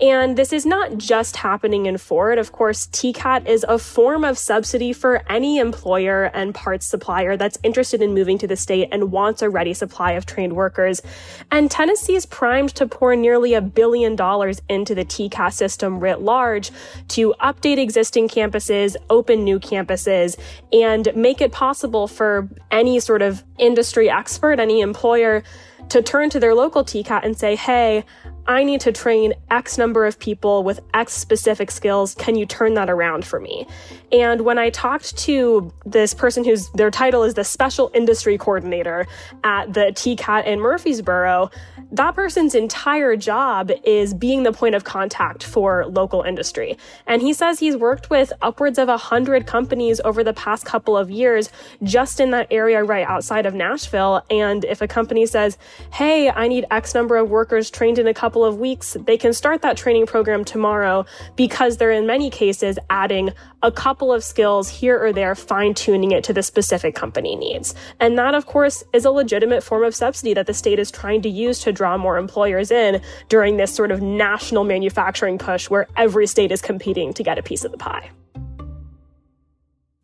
And 0.00 0.36
this 0.36 0.52
is 0.52 0.64
not 0.64 0.96
just 0.96 1.36
happening 1.36 1.86
in 1.86 1.98
Ford. 1.98 2.38
Of 2.38 2.52
course, 2.52 2.86
TCAT 2.86 3.48
is 3.48 3.64
a 3.68 3.78
form 3.78 4.24
of 4.24 4.38
subsidy 4.38 4.92
for 4.92 5.22
any 5.28 5.58
employer 5.58 6.30
and 6.34 6.54
parts 6.54 6.86
supplier 6.86 7.36
that's 7.36 7.58
interested 7.64 8.00
in 8.00 8.14
moving 8.14 8.38
to 8.38 8.46
the 8.46 8.56
state 8.56 8.88
and 8.92 9.10
wants 9.10 9.42
a 9.42 9.50
ready 9.50 9.74
supply 9.74 10.12
of 10.12 10.24
trained 10.24 10.52
workers. 10.52 11.02
And 11.50 11.68
Tennessee 11.68 12.14
is 12.14 12.26
primed 12.26 12.74
to 12.76 12.86
pour 12.86 13.16
nearly 13.16 13.54
a 13.54 13.60
billion 13.60 14.14
dollars 14.14 14.62
into 14.68 14.94
the 14.94 15.04
TCAT 15.04 15.52
system 15.52 15.98
writ 15.98 16.20
large 16.20 16.70
to 17.08 17.34
update 17.40 17.78
existing 17.78 18.28
campuses, 18.28 18.94
open 19.10 19.42
new 19.42 19.58
campuses, 19.58 20.38
and 20.72 21.08
make 21.16 21.40
it 21.40 21.50
possible 21.50 22.06
for 22.06 22.48
any 22.70 23.00
sort 23.00 23.22
of 23.22 23.42
industry 23.58 24.08
expert, 24.08 24.60
any 24.60 24.80
employer 24.80 25.42
to 25.88 26.02
turn 26.02 26.30
to 26.30 26.40
their 26.40 26.54
local 26.54 26.84
TCAT 26.84 27.24
and 27.24 27.36
say, 27.36 27.56
hey, 27.56 28.04
I 28.48 28.64
need 28.64 28.80
to 28.80 28.92
train 28.92 29.34
X 29.50 29.76
number 29.76 30.06
of 30.06 30.18
people 30.18 30.64
with 30.64 30.80
X 30.94 31.12
specific 31.12 31.70
skills. 31.70 32.14
Can 32.14 32.34
you 32.34 32.46
turn 32.46 32.72
that 32.74 32.88
around 32.88 33.26
for 33.26 33.38
me? 33.38 33.66
And 34.10 34.40
when 34.40 34.56
I 34.56 34.70
talked 34.70 35.18
to 35.18 35.70
this 35.84 36.14
person 36.14 36.44
whose 36.44 36.70
their 36.70 36.90
title 36.90 37.24
is 37.24 37.34
the 37.34 37.44
special 37.44 37.90
industry 37.92 38.38
coordinator 38.38 39.06
at 39.44 39.74
the 39.74 39.92
TCAT 39.92 40.46
in 40.46 40.60
Murfreesboro, 40.60 41.50
that 41.92 42.14
person's 42.14 42.54
entire 42.54 43.16
job 43.16 43.70
is 43.84 44.14
being 44.14 44.44
the 44.44 44.52
point 44.52 44.74
of 44.74 44.84
contact 44.84 45.44
for 45.44 45.84
local 45.86 46.22
industry. 46.22 46.78
And 47.06 47.20
he 47.20 47.34
says 47.34 47.58
he's 47.58 47.76
worked 47.76 48.08
with 48.08 48.32
upwards 48.40 48.78
of 48.78 48.88
a 48.88 48.96
hundred 48.96 49.46
companies 49.46 50.00
over 50.06 50.24
the 50.24 50.32
past 50.32 50.64
couple 50.64 50.96
of 50.96 51.10
years 51.10 51.50
just 51.82 52.18
in 52.18 52.30
that 52.30 52.46
area 52.50 52.82
right 52.82 53.06
outside 53.06 53.44
of 53.44 53.54
Nashville. 53.54 54.24
And 54.30 54.64
if 54.64 54.80
a 54.80 54.88
company 54.88 55.26
says, 55.26 55.58
Hey, 55.92 56.30
I 56.30 56.48
need 56.48 56.64
X 56.70 56.94
number 56.94 57.16
of 57.16 57.28
workers 57.28 57.70
trained 57.70 57.98
in 57.98 58.06
a 58.06 58.14
couple 58.14 58.37
of 58.44 58.58
weeks, 58.58 58.96
they 59.06 59.16
can 59.16 59.32
start 59.32 59.62
that 59.62 59.76
training 59.76 60.06
program 60.06 60.44
tomorrow 60.44 61.04
because 61.36 61.76
they're 61.76 61.92
in 61.92 62.06
many 62.06 62.30
cases 62.30 62.78
adding 62.90 63.30
a 63.62 63.72
couple 63.72 64.12
of 64.12 64.22
skills 64.22 64.68
here 64.68 65.02
or 65.02 65.12
there, 65.12 65.34
fine 65.34 65.74
tuning 65.74 66.12
it 66.12 66.24
to 66.24 66.32
the 66.32 66.42
specific 66.42 66.94
company 66.94 67.36
needs. 67.36 67.74
And 68.00 68.18
that, 68.18 68.34
of 68.34 68.46
course, 68.46 68.84
is 68.92 69.04
a 69.04 69.10
legitimate 69.10 69.62
form 69.62 69.84
of 69.84 69.94
subsidy 69.94 70.34
that 70.34 70.46
the 70.46 70.54
state 70.54 70.78
is 70.78 70.90
trying 70.90 71.22
to 71.22 71.28
use 71.28 71.60
to 71.60 71.72
draw 71.72 71.96
more 71.96 72.18
employers 72.18 72.70
in 72.70 73.00
during 73.28 73.56
this 73.56 73.74
sort 73.74 73.90
of 73.90 74.00
national 74.02 74.64
manufacturing 74.64 75.38
push 75.38 75.68
where 75.70 75.86
every 75.96 76.26
state 76.26 76.52
is 76.52 76.62
competing 76.62 77.12
to 77.14 77.22
get 77.22 77.38
a 77.38 77.42
piece 77.42 77.64
of 77.64 77.72
the 77.72 77.78
pie. 77.78 78.10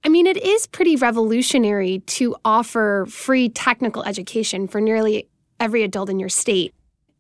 I 0.07 0.11
mean, 0.11 0.27
it 0.27 0.37
is 0.37 0.67
pretty 0.67 0.97
revolutionary 0.97 2.01
to 2.01 2.37
offer 2.45 3.07
free 3.09 3.49
technical 3.49 4.03
education 4.03 4.69
for 4.69 4.79
nearly 4.79 5.29
every 5.59 5.83
adult 5.83 6.11
in 6.11 6.21
your 6.21 6.29
state. 6.29 6.75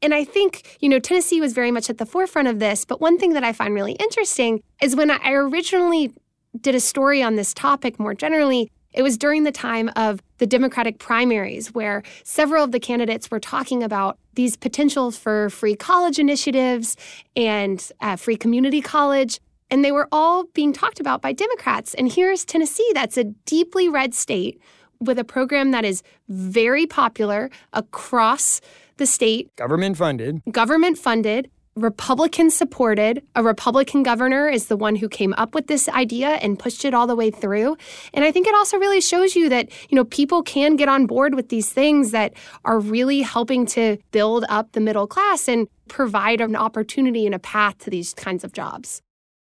And 0.04 0.12
I 0.12 0.22
think, 0.22 0.76
you 0.80 0.90
know, 0.90 0.98
Tennessee 0.98 1.40
was 1.40 1.54
very 1.54 1.70
much 1.70 1.88
at 1.88 1.96
the 1.96 2.04
forefront 2.04 2.46
of 2.46 2.58
this. 2.58 2.84
But 2.84 3.00
one 3.00 3.18
thing 3.18 3.32
that 3.32 3.42
I 3.42 3.54
find 3.54 3.72
really 3.72 3.92
interesting 3.92 4.62
is 4.82 4.94
when 4.94 5.10
I 5.10 5.32
originally 5.32 6.12
did 6.60 6.74
a 6.74 6.80
story 6.80 7.22
on 7.22 7.36
this 7.36 7.54
topic 7.54 7.98
more 7.98 8.12
generally, 8.12 8.70
it 8.92 9.02
was 9.02 9.16
during 9.16 9.44
the 9.44 9.50
time 9.50 9.90
of 9.96 10.22
the 10.36 10.46
Democratic 10.46 10.98
primaries, 10.98 11.72
where 11.72 12.02
several 12.22 12.62
of 12.62 12.70
the 12.70 12.78
candidates 12.78 13.30
were 13.30 13.40
talking 13.40 13.82
about 13.82 14.18
these 14.34 14.56
potentials 14.56 15.16
for 15.16 15.48
free 15.48 15.74
college 15.74 16.18
initiatives 16.18 16.98
and 17.34 17.90
uh, 18.02 18.16
free 18.16 18.36
community 18.36 18.82
college. 18.82 19.40
And 19.70 19.82
they 19.82 19.90
were 19.90 20.06
all 20.12 20.44
being 20.52 20.74
talked 20.74 21.00
about 21.00 21.22
by 21.22 21.32
Democrats. 21.32 21.94
And 21.94 22.12
here's 22.12 22.44
Tennessee, 22.44 22.88
that's 22.92 23.16
a 23.16 23.24
deeply 23.24 23.88
red 23.88 24.12
state 24.12 24.60
with 25.00 25.18
a 25.18 25.24
program 25.24 25.70
that 25.70 25.84
is 25.84 26.02
very 26.28 26.86
popular 26.86 27.50
across 27.72 28.60
the 28.96 29.06
state. 29.06 29.54
Government 29.56 29.96
funded. 29.96 30.42
Government 30.50 30.98
funded. 30.98 31.50
Republican 31.76 32.50
supported. 32.50 33.22
A 33.34 33.42
Republican 33.42 34.04
governor 34.04 34.48
is 34.48 34.66
the 34.66 34.76
one 34.76 34.94
who 34.94 35.08
came 35.08 35.34
up 35.36 35.54
with 35.54 35.66
this 35.66 35.88
idea 35.88 36.28
and 36.28 36.58
pushed 36.58 36.84
it 36.84 36.94
all 36.94 37.06
the 37.06 37.16
way 37.16 37.30
through. 37.30 37.76
And 38.12 38.24
I 38.24 38.30
think 38.30 38.46
it 38.46 38.54
also 38.54 38.78
really 38.78 39.00
shows 39.00 39.34
you 39.34 39.48
that, 39.48 39.70
you 39.88 39.96
know, 39.96 40.04
people 40.04 40.42
can 40.42 40.76
get 40.76 40.88
on 40.88 41.06
board 41.06 41.34
with 41.34 41.48
these 41.48 41.70
things 41.70 42.12
that 42.12 42.34
are 42.64 42.78
really 42.78 43.22
helping 43.22 43.66
to 43.66 43.98
build 44.12 44.44
up 44.48 44.72
the 44.72 44.80
middle 44.80 45.08
class 45.08 45.48
and 45.48 45.66
provide 45.88 46.40
an 46.40 46.54
opportunity 46.54 47.26
and 47.26 47.34
a 47.34 47.40
path 47.40 47.78
to 47.78 47.90
these 47.90 48.14
kinds 48.14 48.44
of 48.44 48.52
jobs. 48.52 49.02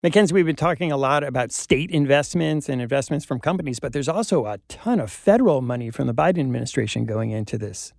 Mackenzie, 0.05 0.35
we've 0.35 0.47
been 0.47 0.55
talking 0.55 0.93
a 0.93 0.99
lot 0.99 1.25
about 1.25 1.51
state 1.51 1.91
investments 1.91 2.69
and 2.69 2.81
investments 2.81 3.25
from 3.25 3.41
companies, 3.41 3.81
but 3.81 3.93
there's 3.93 4.09
also 4.09 4.45
a 4.45 4.59
ton 4.69 5.01
of 5.01 5.11
federal 5.11 5.63
money 5.63 5.91
from 5.91 6.07
the 6.07 6.15
Biden 6.15 6.41
administration 6.41 7.07
going 7.07 7.31
into 7.31 7.57
this. 7.57 7.93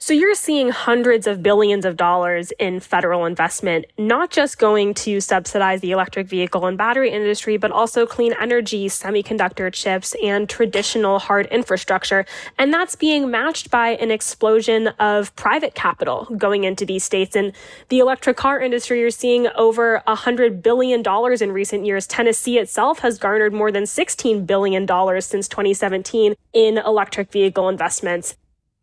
So 0.00 0.14
you're 0.14 0.36
seeing 0.36 0.68
hundreds 0.68 1.26
of 1.26 1.42
billions 1.42 1.84
of 1.84 1.96
dollars 1.96 2.52
in 2.60 2.78
federal 2.78 3.26
investment, 3.26 3.84
not 3.98 4.30
just 4.30 4.56
going 4.56 4.94
to 4.94 5.20
subsidize 5.20 5.80
the 5.80 5.90
electric 5.90 6.28
vehicle 6.28 6.66
and 6.66 6.78
battery 6.78 7.10
industry, 7.10 7.56
but 7.56 7.72
also 7.72 8.06
clean 8.06 8.32
energy, 8.40 8.86
semiconductor 8.86 9.72
chips, 9.72 10.14
and 10.22 10.48
traditional 10.48 11.18
hard 11.18 11.46
infrastructure. 11.46 12.24
And 12.58 12.72
that's 12.72 12.94
being 12.94 13.28
matched 13.28 13.72
by 13.72 13.96
an 13.96 14.12
explosion 14.12 14.86
of 15.00 15.34
private 15.34 15.74
capital 15.74 16.26
going 16.38 16.62
into 16.62 16.86
these 16.86 17.02
states. 17.02 17.34
And 17.34 17.52
the 17.88 17.98
electric 17.98 18.36
car 18.36 18.60
industry, 18.60 19.00
you're 19.00 19.10
seeing 19.10 19.48
over 19.56 20.00
$100 20.06 20.62
billion 20.62 21.02
in 21.42 21.52
recent 21.52 21.84
years. 21.84 22.06
Tennessee 22.06 22.58
itself 22.58 23.00
has 23.00 23.18
garnered 23.18 23.52
more 23.52 23.72
than 23.72 23.82
$16 23.82 24.46
billion 24.46 24.86
since 25.20 25.48
2017 25.48 26.36
in 26.52 26.78
electric 26.78 27.32
vehicle 27.32 27.68
investments 27.68 28.36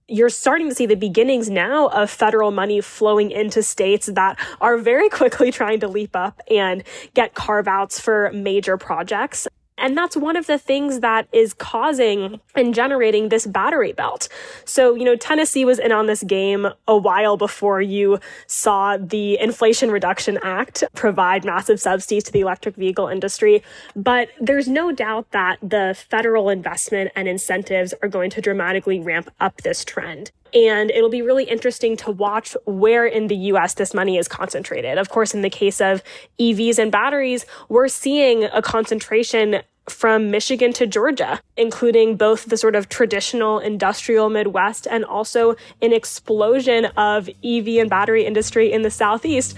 you're 0.07 0.29
starting 0.29 0.69
to 0.69 0.75
see 0.75 0.85
the 0.85 0.95
beginnings 0.95 1.49
now 1.49 1.87
of 1.87 2.09
federal 2.09 2.51
money 2.51 2.79
flowing 2.79 3.31
into 3.31 3.63
states 3.63 4.05
that 4.07 4.37
are 4.61 4.77
very 4.77 5.09
quickly 5.19 5.51
trying 5.51 5.79
to 5.79 5.87
leap 5.87 6.15
up 6.15 6.41
and 6.49 6.83
get 7.13 7.33
carve 7.33 7.67
outs 7.67 7.99
for 7.99 8.31
major 8.33 8.77
projects. 8.77 9.47
And 9.85 9.95
that's 9.95 10.17
one 10.17 10.35
of 10.35 10.47
the 10.47 10.57
things 10.57 11.01
that 11.01 11.27
is 11.31 11.53
causing 11.53 12.41
and 12.55 12.73
generating 12.73 13.29
this 13.29 13.45
battery 13.45 13.93
belt. 13.93 14.27
So, 14.65 14.95
you 14.95 15.05
know, 15.05 15.15
Tennessee 15.15 15.63
was 15.63 15.77
in 15.77 15.91
on 15.91 16.07
this 16.07 16.23
game 16.23 16.67
a 16.87 16.97
while 16.97 17.37
before 17.37 17.83
you 17.83 18.19
saw 18.47 18.97
the 18.97 19.39
Inflation 19.39 19.91
Reduction 19.91 20.39
Act 20.41 20.83
provide 20.95 21.45
massive 21.45 21.79
subsidies 21.79 22.23
to 22.23 22.31
the 22.31 22.39
electric 22.39 22.75
vehicle 22.77 23.07
industry. 23.07 23.61
But 23.95 24.29
there's 24.41 24.67
no 24.67 24.91
doubt 24.91 25.29
that 25.33 25.59
the 25.61 25.95
federal 26.09 26.49
investment 26.49 27.11
and 27.15 27.27
incentives 27.27 27.93
are 28.01 28.09
going 28.09 28.31
to 28.31 28.41
dramatically 28.41 28.99
ramp 28.99 29.29
up 29.39 29.61
this 29.61 29.85
trend. 29.85 30.31
And 30.55 30.89
it'll 30.89 31.09
be 31.09 31.21
really 31.21 31.43
interesting 31.43 31.97
to 31.97 32.11
watch 32.11 32.55
where 32.65 33.05
in 33.05 33.27
the 33.27 33.35
US 33.35 33.75
this 33.75 33.93
money 33.93 34.17
is 34.17 34.27
concentrated. 34.27 34.97
Of 34.97 35.09
course, 35.09 35.35
in 35.35 35.41
the 35.41 35.49
case 35.49 35.79
of 35.79 36.01
EVs 36.39 36.79
and 36.79 36.91
batteries, 36.91 37.45
we're 37.69 37.89
seeing 37.89 38.45
a 38.45 38.63
concentration 38.63 39.61
from 39.89 40.31
Michigan 40.31 40.73
to 40.73 40.87
Georgia, 40.87 41.39
including 41.57 42.15
both 42.15 42.45
the 42.45 42.57
sort 42.57 42.75
of 42.75 42.89
traditional 42.89 43.59
industrial 43.59 44.29
Midwest 44.29 44.87
and 44.87 45.05
also 45.05 45.55
an 45.81 45.93
explosion 45.93 46.85
of 46.97 47.29
EV 47.43 47.67
and 47.77 47.89
battery 47.89 48.25
industry 48.25 48.71
in 48.71 48.81
the 48.81 48.91
Southeast. 48.91 49.55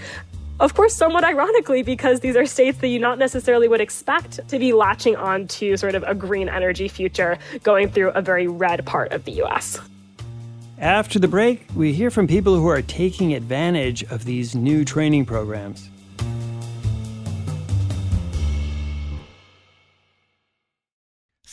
Of 0.60 0.74
course, 0.74 0.94
somewhat 0.94 1.22
ironically, 1.22 1.82
because 1.82 2.20
these 2.20 2.34
are 2.34 2.44
states 2.44 2.78
that 2.78 2.88
you 2.88 2.98
not 2.98 3.18
necessarily 3.18 3.68
would 3.68 3.80
expect 3.80 4.46
to 4.48 4.58
be 4.58 4.72
latching 4.72 5.14
on 5.14 5.46
to 5.48 5.76
sort 5.76 5.94
of 5.94 6.02
a 6.02 6.14
green 6.14 6.48
energy 6.48 6.88
future 6.88 7.38
going 7.62 7.88
through 7.90 8.10
a 8.10 8.20
very 8.20 8.48
red 8.48 8.84
part 8.84 9.12
of 9.12 9.24
the 9.24 9.42
US. 9.44 9.80
After 10.80 11.18
the 11.18 11.28
break, 11.28 11.66
we 11.74 11.92
hear 11.92 12.10
from 12.10 12.26
people 12.26 12.56
who 12.56 12.68
are 12.68 12.82
taking 12.82 13.34
advantage 13.34 14.02
of 14.04 14.24
these 14.24 14.54
new 14.54 14.84
training 14.84 15.26
programs. 15.26 15.90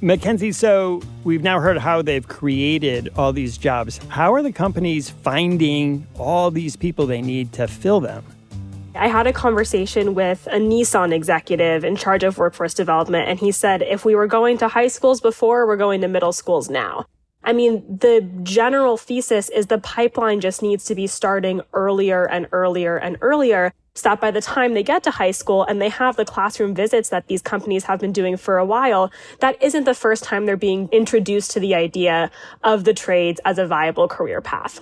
Mackenzie, 0.00 0.52
so 0.52 1.02
we've 1.24 1.42
now 1.42 1.58
heard 1.58 1.76
how 1.76 2.02
they've 2.02 2.26
created 2.26 3.08
all 3.16 3.32
these 3.32 3.58
jobs. 3.58 3.98
How 4.08 4.32
are 4.32 4.44
the 4.44 4.52
companies 4.52 5.10
finding 5.10 6.06
all 6.16 6.52
these 6.52 6.76
people 6.76 7.06
they 7.06 7.20
need 7.20 7.52
to 7.54 7.66
fill 7.66 7.98
them? 7.98 8.24
I 8.94 9.08
had 9.08 9.26
a 9.26 9.32
conversation 9.32 10.14
with 10.14 10.46
a 10.46 10.58
Nissan 10.58 11.12
executive 11.12 11.84
in 11.84 11.96
charge 11.96 12.22
of 12.22 12.38
workforce 12.38 12.74
development, 12.74 13.28
and 13.28 13.40
he 13.40 13.50
said 13.50 13.82
if 13.82 14.04
we 14.04 14.14
were 14.14 14.28
going 14.28 14.56
to 14.58 14.68
high 14.68 14.86
schools 14.86 15.20
before, 15.20 15.66
we're 15.66 15.76
going 15.76 16.00
to 16.02 16.08
middle 16.08 16.32
schools 16.32 16.70
now. 16.70 17.04
I 17.42 17.52
mean, 17.52 17.82
the 17.88 18.28
general 18.44 18.96
thesis 18.96 19.48
is 19.48 19.66
the 19.66 19.78
pipeline 19.78 20.40
just 20.40 20.62
needs 20.62 20.84
to 20.84 20.94
be 20.94 21.08
starting 21.08 21.60
earlier 21.72 22.28
and 22.28 22.46
earlier 22.52 22.96
and 22.96 23.16
earlier 23.20 23.72
that 24.02 24.20
by 24.20 24.30
the 24.30 24.40
time 24.40 24.74
they 24.74 24.82
get 24.82 25.02
to 25.04 25.10
high 25.10 25.30
school 25.30 25.64
and 25.64 25.80
they 25.80 25.88
have 25.88 26.16
the 26.16 26.24
classroom 26.24 26.74
visits 26.74 27.08
that 27.10 27.28
these 27.28 27.42
companies 27.42 27.84
have 27.84 28.00
been 28.00 28.12
doing 28.12 28.36
for 28.36 28.58
a 28.58 28.64
while, 28.64 29.10
that 29.40 29.60
isn't 29.62 29.84
the 29.84 29.94
first 29.94 30.24
time 30.24 30.46
they're 30.46 30.56
being 30.56 30.88
introduced 30.92 31.50
to 31.52 31.60
the 31.60 31.74
idea 31.74 32.30
of 32.62 32.84
the 32.84 32.94
trades 32.94 33.40
as 33.44 33.58
a 33.58 33.66
viable 33.66 34.08
career 34.08 34.40
path. 34.40 34.80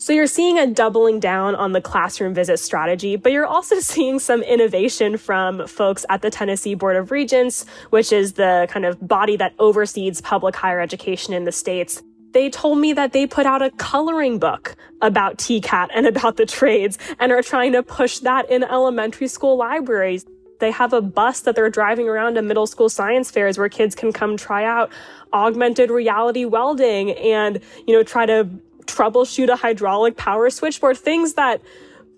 So 0.00 0.12
you're 0.12 0.28
seeing 0.28 0.60
a 0.60 0.66
doubling 0.68 1.18
down 1.18 1.56
on 1.56 1.72
the 1.72 1.80
classroom 1.80 2.32
visit 2.32 2.58
strategy, 2.58 3.16
but 3.16 3.32
you're 3.32 3.46
also 3.46 3.80
seeing 3.80 4.20
some 4.20 4.42
innovation 4.42 5.16
from 5.16 5.66
folks 5.66 6.06
at 6.08 6.22
the 6.22 6.30
Tennessee 6.30 6.74
Board 6.74 6.94
of 6.94 7.10
Regents, 7.10 7.66
which 7.90 8.12
is 8.12 8.34
the 8.34 8.68
kind 8.70 8.86
of 8.86 9.06
body 9.06 9.36
that 9.36 9.54
oversees 9.58 10.20
public 10.20 10.54
higher 10.54 10.80
education 10.80 11.34
in 11.34 11.44
the 11.44 11.52
states. 11.52 12.00
They 12.32 12.50
told 12.50 12.78
me 12.78 12.92
that 12.92 13.12
they 13.12 13.26
put 13.26 13.46
out 13.46 13.62
a 13.62 13.70
coloring 13.70 14.38
book 14.38 14.76
about 15.00 15.38
TCAT 15.38 15.88
and 15.94 16.06
about 16.06 16.36
the 16.36 16.46
trades 16.46 16.98
and 17.18 17.32
are 17.32 17.42
trying 17.42 17.72
to 17.72 17.82
push 17.82 18.18
that 18.18 18.50
in 18.50 18.62
elementary 18.64 19.28
school 19.28 19.56
libraries. 19.56 20.26
They 20.60 20.70
have 20.70 20.92
a 20.92 21.00
bus 21.00 21.40
that 21.40 21.54
they're 21.54 21.70
driving 21.70 22.08
around 22.08 22.34
to 22.34 22.42
middle 22.42 22.66
school 22.66 22.88
science 22.88 23.30
fairs 23.30 23.58
where 23.58 23.68
kids 23.68 23.94
can 23.94 24.12
come 24.12 24.36
try 24.36 24.64
out 24.64 24.90
augmented 25.32 25.90
reality 25.90 26.44
welding 26.44 27.12
and, 27.12 27.60
you 27.86 27.94
know, 27.94 28.02
try 28.02 28.26
to 28.26 28.48
troubleshoot 28.86 29.48
a 29.48 29.56
hydraulic 29.56 30.16
power 30.16 30.50
switchboard, 30.50 30.96
things 30.96 31.34
that 31.34 31.60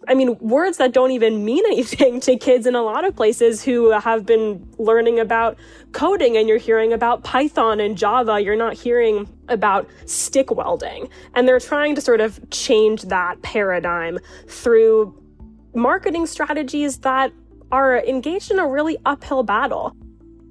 I 0.08 0.14
mean, 0.14 0.36
words 0.38 0.78
that 0.78 0.92
don't 0.92 1.10
even 1.10 1.44
mean 1.44 1.64
anything 1.66 2.20
to 2.20 2.36
kids 2.36 2.66
in 2.66 2.74
a 2.74 2.82
lot 2.82 3.04
of 3.04 3.14
places 3.14 3.62
who 3.62 3.90
have 3.90 4.26
been 4.26 4.66
learning 4.78 5.20
about 5.20 5.56
coding 5.92 6.36
and 6.36 6.48
you're 6.48 6.58
hearing 6.58 6.92
about 6.92 7.24
Python 7.24 7.80
and 7.80 7.96
Java. 7.96 8.40
You're 8.40 8.56
not 8.56 8.74
hearing 8.74 9.28
about 9.48 9.88
stick 10.06 10.50
welding. 10.50 11.08
And 11.34 11.46
they're 11.46 11.60
trying 11.60 11.94
to 11.96 12.00
sort 12.00 12.20
of 12.20 12.40
change 12.50 13.02
that 13.02 13.42
paradigm 13.42 14.18
through 14.46 15.16
marketing 15.74 16.26
strategies 16.26 16.98
that 16.98 17.32
are 17.72 17.98
engaged 18.04 18.50
in 18.50 18.58
a 18.58 18.66
really 18.66 18.96
uphill 19.04 19.42
battle. 19.42 19.94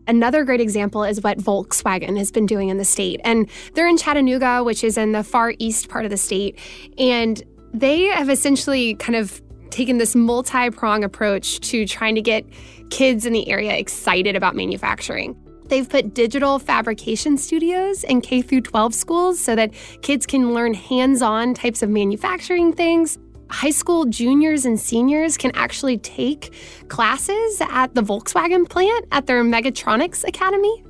Another 0.07 0.43
great 0.43 0.59
example 0.59 1.03
is 1.03 1.21
what 1.21 1.37
Volkswagen 1.37 2.17
has 2.17 2.31
been 2.31 2.47
doing 2.47 2.69
in 2.69 2.77
the 2.77 2.85
state. 2.85 3.21
And 3.23 3.47
they're 3.75 3.87
in 3.87 3.95
Chattanooga, 3.95 4.63
which 4.63 4.83
is 4.83 4.97
in 4.97 5.11
the 5.11 5.23
far 5.23 5.53
east 5.59 5.87
part 5.87 6.03
of 6.03 6.09
the 6.09 6.17
state. 6.17 6.57
And 6.97 7.43
they 7.73 8.03
have 8.05 8.29
essentially 8.29 8.95
kind 8.95 9.15
of 9.15 9.41
taken 9.69 9.97
this 9.97 10.15
multi 10.15 10.69
prong 10.69 11.03
approach 11.03 11.59
to 11.59 11.85
trying 11.85 12.15
to 12.15 12.21
get 12.21 12.45
kids 12.89 13.25
in 13.25 13.33
the 13.33 13.47
area 13.49 13.75
excited 13.75 14.35
about 14.35 14.55
manufacturing. 14.55 15.35
They've 15.67 15.87
put 15.87 16.15
digital 16.15 16.57
fabrication 16.57 17.37
studios 17.37 18.03
in 18.03 18.21
K 18.21 18.41
through 18.41 18.61
12 18.61 18.95
schools 18.95 19.39
so 19.39 19.55
that 19.55 19.71
kids 20.01 20.25
can 20.25 20.53
learn 20.53 20.73
hands-on 20.73 21.53
types 21.53 21.83
of 21.83 21.89
manufacturing 21.89 22.73
things 22.73 23.19
high 23.49 23.71
school 23.71 24.05
juniors 24.05 24.65
and 24.65 24.79
seniors 24.79 25.37
can 25.37 25.51
actually 25.55 25.97
take 25.97 26.53
classes 26.87 27.61
at 27.61 27.93
the 27.95 28.01
Volkswagen 28.01 28.69
plant 28.69 29.05
at 29.11 29.25
their 29.25 29.43
Mechatronics 29.43 30.27
Academy. 30.27 30.83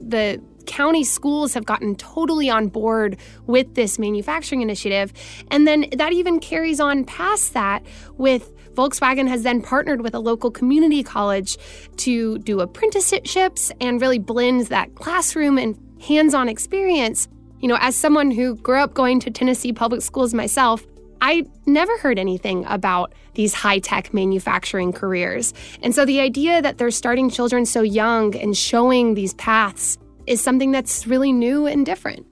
The 0.00 0.42
county 0.68 1.02
schools 1.02 1.54
have 1.54 1.64
gotten 1.64 1.96
totally 1.96 2.48
on 2.48 2.68
board 2.68 3.16
with 3.46 3.74
this 3.74 3.98
manufacturing 3.98 4.62
initiative. 4.62 5.12
And 5.50 5.66
then 5.66 5.86
that 5.96 6.12
even 6.12 6.38
carries 6.38 6.78
on 6.78 7.04
past 7.04 7.54
that 7.54 7.84
with 8.18 8.54
Volkswagen 8.74 9.26
has 9.26 9.42
then 9.42 9.60
partnered 9.60 10.02
with 10.02 10.14
a 10.14 10.20
local 10.20 10.52
community 10.52 11.02
college 11.02 11.58
to 11.96 12.38
do 12.38 12.60
apprenticeships 12.60 13.72
and 13.80 14.00
really 14.00 14.20
blends 14.20 14.68
that 14.68 14.94
classroom 14.94 15.58
and 15.58 15.76
hands 16.00 16.32
on 16.32 16.48
experience. 16.48 17.26
You 17.58 17.66
know, 17.66 17.78
as 17.80 17.96
someone 17.96 18.30
who 18.30 18.54
grew 18.54 18.78
up 18.78 18.94
going 18.94 19.18
to 19.20 19.30
Tennessee 19.30 19.72
public 19.72 20.02
schools 20.02 20.32
myself, 20.32 20.86
I 21.20 21.44
never 21.66 21.98
heard 21.98 22.18
anything 22.18 22.64
about 22.66 23.12
these 23.34 23.54
high 23.54 23.80
tech 23.80 24.14
manufacturing 24.14 24.92
careers. 24.92 25.52
And 25.82 25.92
so 25.92 26.04
the 26.04 26.20
idea 26.20 26.62
that 26.62 26.78
they're 26.78 26.92
starting 26.92 27.30
children 27.30 27.66
so 27.66 27.82
young 27.82 28.36
and 28.36 28.56
showing 28.56 29.14
these 29.14 29.34
paths 29.34 29.98
is 30.28 30.40
something 30.40 30.70
that's 30.70 31.06
really 31.06 31.32
new 31.32 31.66
and 31.66 31.86
different. 31.86 32.26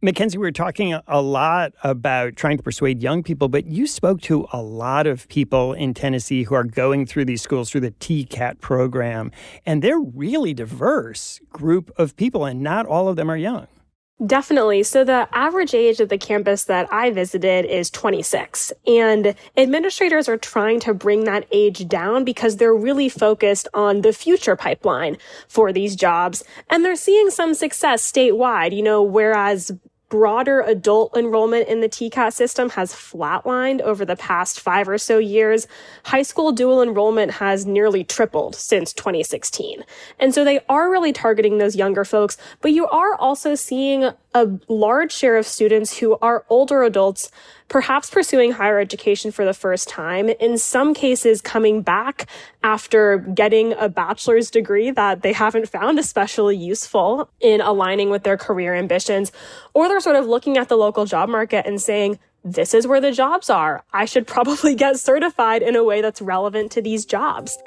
Mackenzie, 0.00 0.36
we 0.36 0.42
were 0.42 0.52
talking 0.52 0.98
a 1.08 1.22
lot 1.22 1.72
about 1.82 2.36
trying 2.36 2.58
to 2.58 2.62
persuade 2.62 3.02
young 3.02 3.22
people, 3.22 3.48
but 3.48 3.64
you 3.64 3.86
spoke 3.86 4.20
to 4.20 4.46
a 4.52 4.60
lot 4.60 5.06
of 5.06 5.26
people 5.28 5.72
in 5.72 5.94
Tennessee 5.94 6.42
who 6.42 6.54
are 6.54 6.62
going 6.62 7.06
through 7.06 7.24
these 7.24 7.40
schools 7.40 7.70
through 7.70 7.80
the 7.80 7.90
TCAT 7.92 8.60
program, 8.60 9.32
and 9.64 9.80
they're 9.80 9.98
really 9.98 10.52
diverse 10.52 11.40
group 11.48 11.90
of 11.96 12.16
people, 12.16 12.44
and 12.44 12.60
not 12.60 12.84
all 12.84 13.08
of 13.08 13.16
them 13.16 13.30
are 13.30 13.36
young. 13.36 13.66
Definitely. 14.24 14.84
So 14.84 15.02
the 15.02 15.28
average 15.32 15.74
age 15.74 15.98
of 15.98 16.08
the 16.08 16.18
campus 16.18 16.64
that 16.64 16.90
I 16.92 17.10
visited 17.10 17.64
is 17.64 17.90
26 17.90 18.72
and 18.86 19.34
administrators 19.56 20.28
are 20.28 20.36
trying 20.36 20.78
to 20.80 20.94
bring 20.94 21.24
that 21.24 21.46
age 21.50 21.88
down 21.88 22.22
because 22.24 22.56
they're 22.56 22.74
really 22.74 23.08
focused 23.08 23.66
on 23.74 24.02
the 24.02 24.12
future 24.12 24.54
pipeline 24.54 25.18
for 25.48 25.72
these 25.72 25.96
jobs 25.96 26.44
and 26.70 26.84
they're 26.84 26.94
seeing 26.94 27.28
some 27.30 27.54
success 27.54 28.10
statewide, 28.10 28.74
you 28.74 28.84
know, 28.84 29.02
whereas 29.02 29.72
broader 30.14 30.60
adult 30.60 31.16
enrollment 31.16 31.66
in 31.66 31.80
the 31.80 31.88
TCAT 31.88 32.32
system 32.32 32.70
has 32.70 32.92
flatlined 32.92 33.80
over 33.80 34.04
the 34.04 34.14
past 34.14 34.60
five 34.60 34.88
or 34.88 34.96
so 34.96 35.18
years. 35.18 35.66
High 36.04 36.22
school 36.22 36.52
dual 36.52 36.80
enrollment 36.80 37.32
has 37.32 37.66
nearly 37.66 38.04
tripled 38.04 38.54
since 38.54 38.92
2016. 38.92 39.82
And 40.20 40.32
so 40.32 40.44
they 40.44 40.60
are 40.68 40.88
really 40.88 41.12
targeting 41.12 41.58
those 41.58 41.74
younger 41.74 42.04
folks, 42.04 42.36
but 42.60 42.70
you 42.70 42.86
are 42.86 43.16
also 43.16 43.56
seeing 43.56 44.08
a 44.34 44.48
large 44.68 45.10
share 45.10 45.36
of 45.36 45.48
students 45.48 45.98
who 45.98 46.16
are 46.22 46.44
older 46.48 46.84
adults 46.84 47.32
perhaps 47.68 48.10
pursuing 48.10 48.52
higher 48.52 48.78
education 48.78 49.30
for 49.30 49.44
the 49.44 49.54
first 49.54 49.88
time, 49.88 50.28
in 50.28 50.58
some 50.58 50.94
cases 50.94 51.40
coming 51.40 51.82
back 51.82 52.26
after 52.62 53.18
getting 53.18 53.72
a 53.74 53.88
bachelor's 53.88 54.50
degree 54.50 54.90
that 54.90 55.22
they 55.22 55.32
haven't 55.32 55.68
found 55.68 55.98
especially 55.98 56.56
useful 56.56 57.28
in 57.40 57.60
aligning 57.60 58.10
with 58.10 58.22
their 58.22 58.36
career 58.36 58.74
ambitions, 58.74 59.32
or 59.72 59.88
they're 59.88 60.00
sort 60.00 60.16
of 60.16 60.26
looking 60.26 60.56
at 60.56 60.68
the 60.68 60.76
local 60.76 61.04
job 61.04 61.28
market 61.28 61.66
and 61.66 61.80
saying, 61.80 62.18
this 62.44 62.74
is 62.74 62.86
where 62.86 63.00
the 63.00 63.12
jobs 63.12 63.48
are. 63.48 63.82
I 63.92 64.04
should 64.04 64.26
probably 64.34 64.74
get 64.74 64.98
certified 64.98 65.62
in 65.62 65.76
a 65.76 65.84
way 65.84 66.02
that's 66.02 66.20
relevant 66.20 66.72
to 66.72 66.82
these 66.82 67.04
jobs 67.04 67.58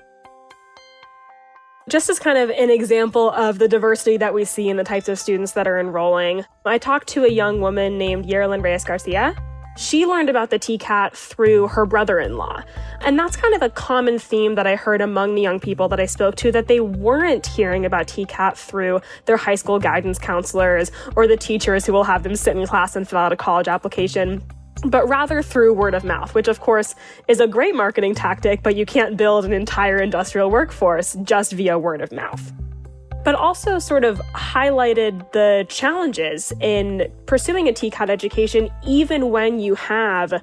just 1.89 2.09
as 2.09 2.19
kind 2.19 2.37
of 2.37 2.49
an 2.49 2.69
example 2.69 3.31
of 3.31 3.59
the 3.59 3.67
diversity 3.67 4.17
that 4.17 4.33
we 4.33 4.43
see 4.43 4.69
in 4.69 4.77
the 4.77 4.83
types 4.83 5.07
of 5.07 5.17
students 5.17 5.53
that 5.53 5.67
are 5.67 5.79
enrolling, 5.79 6.43
I 6.65 6.77
talked 6.77 7.07
to 7.09 7.23
a 7.23 7.31
young 7.31 7.61
woman 7.61 7.97
named 7.97 8.25
Yerlin 8.25 8.61
Reyes 8.61 8.83
Garcia. 8.83 9.35
She 9.77 10.07
learned 10.07 10.29
about 10.29 10.49
the 10.49 10.57
TCAT 10.57 11.13
through 11.13 11.67
her 11.67 11.85
brother 11.85 12.19
in 12.19 12.35
law. 12.35 12.63
And 13.01 13.17
that's 13.17 13.37
kind 13.37 13.53
of 13.53 13.61
a 13.61 13.69
common 13.69 14.17
theme 14.17 14.55
that 14.55 14.65
I 14.65 14.75
heard 14.75 15.01
among 15.01 15.35
the 15.35 15.41
young 15.41 15.59
people 15.59 15.87
that 15.89 15.99
I 15.99 16.07
spoke 16.07 16.35
to 16.37 16.51
that 16.51 16.67
they 16.67 16.79
weren't 16.79 17.45
hearing 17.45 17.85
about 17.85 18.07
TCAT 18.07 18.57
through 18.57 19.01
their 19.25 19.37
high 19.37 19.53
school 19.53 19.77
guidance 19.77 20.17
counselors 20.17 20.91
or 21.15 21.27
the 21.27 21.37
teachers 21.37 21.85
who 21.85 21.93
will 21.93 22.05
have 22.05 22.23
them 22.23 22.35
sit 22.35 22.57
in 22.57 22.65
class 22.65 22.95
and 22.95 23.07
fill 23.07 23.19
out 23.19 23.31
a 23.31 23.37
college 23.37 23.67
application 23.67 24.41
but 24.85 25.07
rather 25.07 25.41
through 25.41 25.73
word 25.73 25.95
of 25.95 26.03
mouth, 26.03 26.35
which 26.35 26.47
of 26.47 26.59
course 26.59 26.93
is 27.27 27.39
a 27.39 27.47
great 27.47 27.75
marketing 27.75 28.13
tactic, 28.13 28.61
but 28.61 28.75
you 28.75 28.85
can't 28.85 29.17
build 29.17 29.43
an 29.43 29.51
entire 29.51 29.97
industrial 29.97 30.51
workforce 30.51 31.15
just 31.23 31.51
via 31.53 31.79
word 31.79 32.01
of 32.01 32.11
mouth. 32.11 32.53
But 33.27 33.35
also 33.35 33.77
sort 33.77 34.05
of 34.05 34.19
highlighted 34.33 35.29
the 35.33 35.65
challenges 35.67 36.53
in 36.61 37.11
pursuing 37.25 37.67
a 37.67 37.73
TCAT 37.73 38.09
education, 38.09 38.69
even 38.85 39.31
when 39.31 39.59
you 39.59 39.75
have 39.75 40.41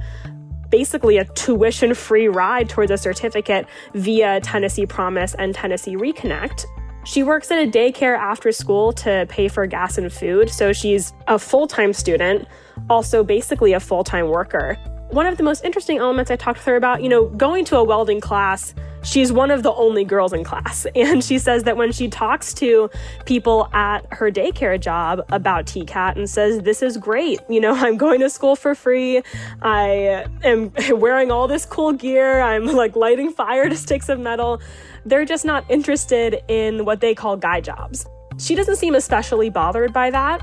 basically 0.69 1.17
a 1.17 1.25
tuition 1.25 1.95
free 1.95 2.29
ride 2.29 2.69
towards 2.69 2.91
a 2.91 2.99
certificate 2.99 3.67
via 3.95 4.39
Tennessee 4.43 4.85
Promise 4.85 5.35
and 5.37 5.55
Tennessee 5.55 5.97
Reconnect. 5.97 6.67
She 7.07 7.23
works 7.23 7.51
at 7.51 7.67
a 7.67 7.71
daycare 7.71 8.19
after 8.19 8.53
school 8.53 8.93
to 8.93 9.25
pay 9.31 9.49
for 9.49 9.65
gas 9.65 9.97
and 9.97 10.13
food, 10.13 10.51
so 10.51 10.75
she's 10.75 11.15
a 11.27 11.39
full 11.39 11.67
time 11.67 11.95
student, 11.95 12.47
also 12.91 13.25
basically 13.25 13.73
a 13.73 13.81
full 13.81 14.05
time 14.05 14.29
worker. 14.29 14.77
One 15.15 15.27
of 15.27 15.37
the 15.37 15.45
most 15.45 15.65
interesting 15.65 15.99
elements 15.99 16.33
I 16.33 16.35
talked 16.35 16.59
to 16.65 16.71
her 16.71 16.77
about, 16.77 17.01
you 17.01 17.09
know, 17.09 17.27
going 17.27 17.65
to 17.67 17.77
a 17.77 17.85
welding 17.85 18.21
class, 18.21 18.75
she's 19.05 19.31
one 19.31 19.53
of 19.53 19.63
the 19.63 19.73
only 19.75 20.03
girls 20.05 20.33
in 20.33 20.43
class. 20.43 20.89
And 20.97 21.23
she 21.23 21.39
says 21.39 21.63
that 21.63 21.77
when 21.77 21.93
she 21.93 22.09
talks 22.09 22.53
to 22.55 22.91
people 23.25 23.69
at 23.73 24.01
her 24.13 24.33
daycare 24.33 24.81
job 24.81 25.25
about 25.29 25.67
TCAT 25.67 26.17
and 26.17 26.29
says, 26.29 26.63
This 26.63 26.83
is 26.83 26.97
great, 26.97 27.39
you 27.49 27.61
know, 27.61 27.75
I'm 27.75 27.97
going 27.97 28.19
to 28.21 28.29
school 28.29 28.57
for 28.57 28.75
free, 28.75 29.23
I 29.63 30.27
am 30.43 30.73
wearing 30.91 31.31
all 31.31 31.47
this 31.47 31.65
cool 31.65 31.93
gear, 31.93 32.41
I'm 32.41 32.67
like 32.67 32.97
lighting 32.97 33.31
fire 33.31 33.69
to 33.69 33.77
sticks 33.77 34.09
of 34.09 34.19
metal 34.19 34.61
they're 35.07 35.27
just 35.27 35.45
not 35.45 35.71
interested 35.71 36.43
in 36.49 36.87
what 36.87 37.01
they 37.01 37.15
call 37.15 37.37
guy 37.37 37.61
jobs. 37.61 38.07
She 38.39 38.55
doesn't 38.55 38.77
seem 38.77 38.95
especially 38.95 39.51
bothered 39.51 39.93
by 39.93 40.11
that. 40.11 40.41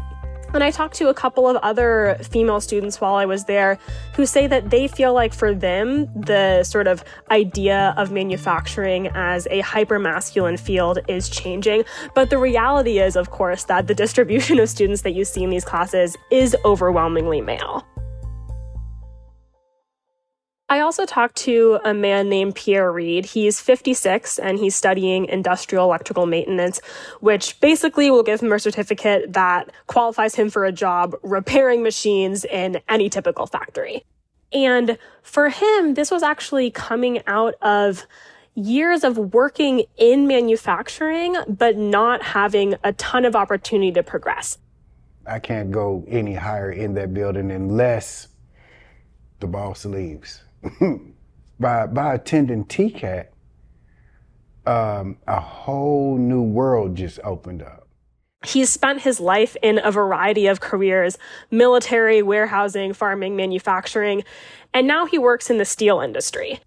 And 0.54 0.64
I 0.64 0.72
talked 0.72 0.96
to 0.96 1.10
a 1.10 1.14
couple 1.14 1.48
of 1.48 1.56
other 1.58 2.18
female 2.22 2.60
students 2.60 3.00
while 3.00 3.16
I 3.16 3.26
was 3.26 3.46
there 3.46 3.80
who 4.16 4.26
say 4.26 4.48
that 4.48 4.70
they 4.70 4.88
feel 4.88 5.14
like 5.14 5.34
for 5.34 5.54
them, 5.54 6.08
the 6.14 6.64
sort 6.64 6.88
of 6.88 7.04
idea 7.30 7.94
of 7.98 8.12
manufacturing 8.12 9.08
as 9.14 9.48
a 9.50 9.62
hyper 9.62 9.98
masculine 9.98 10.58
field 10.58 11.00
is 11.08 11.30
changing. 11.30 11.84
But 12.14 12.30
the 12.30 12.38
reality 12.38 13.00
is, 13.00 13.16
of 13.16 13.32
course, 13.32 13.64
that 13.66 13.88
the 13.88 13.96
distribution 13.96 14.60
of 14.60 14.70
students 14.70 15.02
that 15.04 15.12
you 15.12 15.24
see 15.24 15.44
in 15.44 15.50
these 15.50 15.66
classes 15.66 16.18
is 16.32 16.56
overwhelmingly 16.66 17.42
male. 17.42 17.86
I 20.72 20.80
also 20.80 21.06
talked 21.06 21.36
to 21.40 21.82
a 21.84 21.94
man 21.94 22.30
named 22.30 22.56
Pierre 22.56 22.94
Reed. 22.94 23.26
He's 23.26 23.60
56 23.60 24.40
and 24.40 24.58
he's 24.58 24.74
studying 24.74 25.26
industrial 25.26 25.84
electrical 25.84 26.26
maintenance, 26.26 26.80
which 27.20 27.60
basically 27.60 28.10
will 28.10 28.24
give 28.24 28.40
him 28.40 28.54
a 28.54 28.58
certificate 28.58 29.34
that 29.34 29.70
qualifies 29.88 30.36
him 30.36 30.50
for 30.50 30.64
a 30.64 30.72
job 30.72 31.14
repairing 31.24 31.84
machines 31.84 32.46
in 32.46 32.80
any 32.88 33.10
typical 33.10 33.48
factory. 33.48 34.06
And 34.54 34.98
for 35.24 35.50
him, 35.50 35.96
this 35.96 36.10
was 36.10 36.24
actually 36.24 36.72
coming 36.72 37.22
out 37.28 37.56
of 37.62 38.08
years 38.56 39.04
of 39.04 39.18
working 39.18 39.84
in 39.98 40.26
manufacturing, 40.26 41.36
but 41.50 41.76
not 41.76 42.24
having 42.24 42.76
a 42.86 42.94
ton 42.94 43.26
of 43.26 43.36
opportunity 43.36 43.92
to 43.92 44.04
progress. 44.04 44.58
I 45.28 45.40
can't 45.40 45.70
go 45.70 46.06
any 46.08 46.34
higher 46.34 46.72
in 46.72 46.94
that 46.94 47.14
building 47.14 47.52
unless 47.52 48.30
the 49.42 49.48
boss 49.48 49.84
leaves. 49.84 50.44
By 51.60 51.88
by 51.88 52.14
attending 52.14 52.66
TCAT, 52.66 53.28
um, 54.66 55.18
a 55.28 55.40
whole 55.40 56.18
new 56.18 56.42
world 56.42 56.96
just 56.96 57.20
opened 57.24 57.62
up. 57.62 57.88
He's 58.44 58.72
spent 58.72 59.02
his 59.02 59.20
life 59.20 59.56
in 59.62 59.80
a 59.84 59.92
variety 59.92 60.48
of 60.48 60.60
careers 60.60 61.18
military, 61.52 62.22
warehousing, 62.22 62.94
farming, 62.94 63.36
manufacturing, 63.36 64.24
and 64.74 64.88
now 64.88 65.06
he 65.06 65.18
works 65.18 65.50
in 65.50 65.58
the 65.58 65.66
steel 65.66 66.00
industry. 66.00 66.60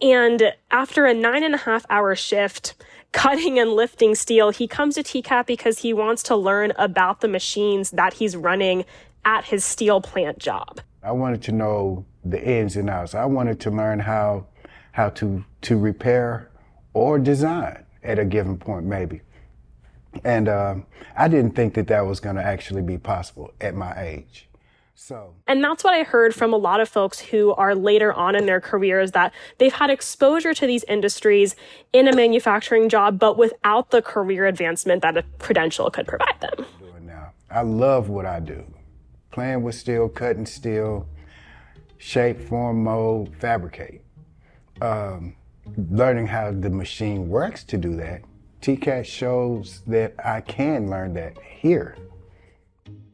And 0.00 0.52
after 0.70 1.06
a 1.06 1.14
nine 1.14 1.42
and 1.42 1.54
a 1.54 1.58
half 1.58 1.86
hour 1.88 2.14
shift, 2.14 2.74
cutting 3.12 3.58
and 3.58 3.72
lifting 3.72 4.14
steel, 4.14 4.50
he 4.50 4.68
comes 4.68 4.96
to 4.96 5.02
TCAT 5.02 5.46
because 5.46 5.78
he 5.78 5.92
wants 5.92 6.22
to 6.24 6.36
learn 6.36 6.72
about 6.76 7.20
the 7.20 7.28
machines 7.28 7.90
that 7.92 8.14
he's 8.14 8.36
running 8.36 8.84
at 9.24 9.46
his 9.46 9.64
steel 9.64 10.00
plant 10.00 10.38
job. 10.38 10.80
I 11.06 11.12
wanted 11.12 11.40
to 11.42 11.52
know 11.52 12.04
the 12.24 12.42
ins 12.42 12.74
and 12.74 12.90
outs. 12.90 13.14
I 13.14 13.26
wanted 13.26 13.60
to 13.60 13.70
learn 13.70 14.00
how 14.00 14.46
how 14.90 15.10
to 15.10 15.44
to 15.62 15.78
repair 15.78 16.50
or 16.94 17.20
design 17.20 17.84
at 18.02 18.18
a 18.18 18.24
given 18.24 18.58
point, 18.58 18.86
maybe. 18.86 19.20
And 20.24 20.48
uh, 20.48 20.76
I 21.16 21.28
didn't 21.28 21.52
think 21.52 21.74
that 21.74 21.86
that 21.88 22.06
was 22.06 22.18
going 22.18 22.36
to 22.36 22.42
actually 22.42 22.82
be 22.82 22.98
possible 22.98 23.52
at 23.60 23.74
my 23.74 23.94
age. 23.96 24.48
So, 24.96 25.34
and 25.46 25.62
that's 25.62 25.84
what 25.84 25.94
I 25.94 26.02
heard 26.02 26.34
from 26.34 26.52
a 26.52 26.56
lot 26.56 26.80
of 26.80 26.88
folks 26.88 27.20
who 27.20 27.52
are 27.52 27.74
later 27.74 28.12
on 28.12 28.34
in 28.34 28.46
their 28.46 28.60
careers 28.60 29.12
that 29.12 29.32
they've 29.58 29.72
had 29.72 29.90
exposure 29.90 30.54
to 30.54 30.66
these 30.66 30.84
industries 30.84 31.54
in 31.92 32.08
a 32.08 32.16
manufacturing 32.16 32.88
job, 32.88 33.18
but 33.18 33.36
without 33.36 33.90
the 33.90 34.00
career 34.00 34.46
advancement 34.46 35.02
that 35.02 35.16
a 35.16 35.24
credential 35.38 35.90
could 35.90 36.08
provide 36.08 36.40
them. 36.40 36.66
Now, 37.04 37.32
I 37.50 37.60
love 37.60 38.08
what 38.08 38.24
I 38.24 38.40
do, 38.40 38.64
playing 39.36 39.62
with 39.62 39.74
steel, 39.74 40.08
cutting 40.08 40.46
steel, 40.46 41.06
shape, 41.98 42.40
form, 42.40 42.82
mold, 42.82 43.36
fabricate. 43.38 44.00
Um, 44.80 45.36
learning 45.90 46.26
how 46.26 46.52
the 46.52 46.70
machine 46.70 47.28
works 47.28 47.62
to 47.64 47.76
do 47.76 47.96
that, 47.96 48.22
TCAT 48.62 49.04
shows 49.04 49.82
that 49.88 50.14
I 50.24 50.40
can 50.40 50.88
learn 50.88 51.12
that 51.14 51.36
here. 51.60 51.98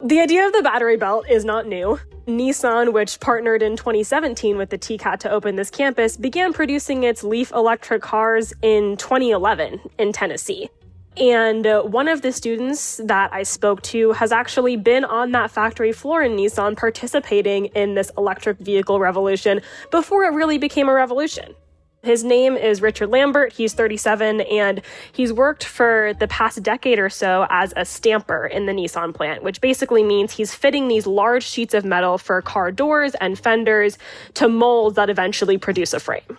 The 0.00 0.20
idea 0.20 0.46
of 0.46 0.52
the 0.52 0.62
battery 0.62 0.96
belt 0.96 1.28
is 1.28 1.44
not 1.44 1.66
new. 1.66 1.98
Nissan, 2.28 2.92
which 2.92 3.18
partnered 3.18 3.60
in 3.60 3.76
2017 3.76 4.56
with 4.56 4.70
the 4.70 4.78
TCAT 4.78 5.18
to 5.20 5.30
open 5.30 5.56
this 5.56 5.70
campus, 5.70 6.16
began 6.16 6.52
producing 6.52 7.02
its 7.02 7.24
Leaf 7.24 7.50
electric 7.50 8.00
cars 8.00 8.52
in 8.62 8.96
2011 8.96 9.80
in 9.98 10.12
Tennessee. 10.12 10.70
And 11.16 11.66
uh, 11.66 11.82
one 11.82 12.08
of 12.08 12.22
the 12.22 12.32
students 12.32 12.98
that 13.04 13.32
I 13.32 13.42
spoke 13.42 13.82
to 13.82 14.12
has 14.12 14.32
actually 14.32 14.76
been 14.76 15.04
on 15.04 15.32
that 15.32 15.50
factory 15.50 15.92
floor 15.92 16.22
in 16.22 16.32
Nissan 16.32 16.76
participating 16.76 17.66
in 17.66 17.94
this 17.94 18.10
electric 18.16 18.58
vehicle 18.58 18.98
revolution 18.98 19.60
before 19.90 20.24
it 20.24 20.32
really 20.32 20.56
became 20.56 20.88
a 20.88 20.94
revolution. 20.94 21.54
His 22.02 22.24
name 22.24 22.56
is 22.56 22.82
Richard 22.82 23.10
Lambert. 23.10 23.52
He's 23.52 23.74
37 23.74 24.40
and 24.40 24.82
he's 25.12 25.32
worked 25.32 25.62
for 25.62 26.14
the 26.18 26.26
past 26.26 26.60
decade 26.60 26.98
or 26.98 27.08
so 27.08 27.46
as 27.48 27.72
a 27.76 27.84
stamper 27.84 28.46
in 28.46 28.66
the 28.66 28.72
Nissan 28.72 29.14
plant, 29.14 29.44
which 29.44 29.60
basically 29.60 30.02
means 30.02 30.32
he's 30.32 30.52
fitting 30.52 30.88
these 30.88 31.06
large 31.06 31.44
sheets 31.44 31.74
of 31.74 31.84
metal 31.84 32.18
for 32.18 32.42
car 32.42 32.72
doors 32.72 33.14
and 33.20 33.38
fenders 33.38 33.98
to 34.34 34.48
molds 34.48 34.96
that 34.96 35.10
eventually 35.10 35.58
produce 35.58 35.92
a 35.92 36.00
frame. 36.00 36.38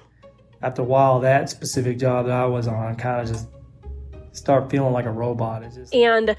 After 0.62 0.81
a 0.81 0.86
while, 0.86 1.21
that 1.21 1.49
specific 1.49 1.97
job 1.97 2.25
that 2.25 2.36
I 2.36 2.45
was 2.45 2.67
on 2.67 2.95
kind 2.97 3.21
of 3.21 3.33
just 3.33 3.47
start 4.34 4.69
feeling 4.69 4.93
like 4.93 5.06
a 5.06 5.12
robot. 5.12 5.63
Just... 5.74 5.93
And 5.93 6.36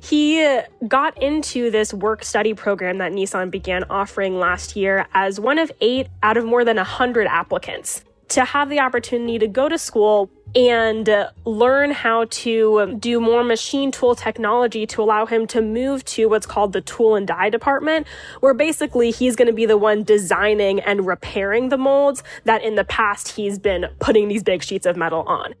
he 0.00 0.60
got 0.86 1.20
into 1.22 1.70
this 1.70 1.94
work 1.94 2.22
study 2.24 2.54
program 2.54 2.98
that 2.98 3.12
Nissan 3.12 3.50
began 3.50 3.84
offering 3.84 4.38
last 4.38 4.76
year 4.76 5.06
as 5.14 5.40
one 5.40 5.58
of 5.58 5.72
eight 5.80 6.08
out 6.22 6.36
of 6.36 6.44
more 6.44 6.64
than 6.64 6.76
100 6.76 7.26
applicants 7.26 8.04
to 8.28 8.44
have 8.44 8.68
the 8.68 8.80
opportunity 8.80 9.38
to 9.38 9.46
go 9.46 9.68
to 9.68 9.78
school 9.78 10.30
and 10.54 11.08
learn 11.44 11.90
how 11.90 12.24
to 12.26 12.96
do 12.98 13.20
more 13.20 13.44
machine 13.44 13.90
tool 13.90 14.14
technology 14.14 14.86
to 14.86 15.02
allow 15.02 15.26
him 15.26 15.46
to 15.46 15.60
move 15.60 16.04
to 16.04 16.28
what's 16.28 16.46
called 16.46 16.72
the 16.72 16.80
tool 16.80 17.14
and 17.14 17.26
die 17.26 17.50
department, 17.50 18.06
where 18.40 18.54
basically 18.54 19.10
he's 19.10 19.36
going 19.36 19.46
to 19.46 19.52
be 19.52 19.66
the 19.66 19.76
one 19.76 20.02
designing 20.02 20.80
and 20.80 21.06
repairing 21.06 21.68
the 21.68 21.78
molds 21.78 22.22
that 22.44 22.62
in 22.62 22.74
the 22.74 22.84
past 22.84 23.28
he's 23.28 23.58
been 23.58 23.86
putting 24.00 24.28
these 24.28 24.42
big 24.42 24.62
sheets 24.62 24.86
of 24.86 24.96
metal 24.96 25.22
on 25.26 25.54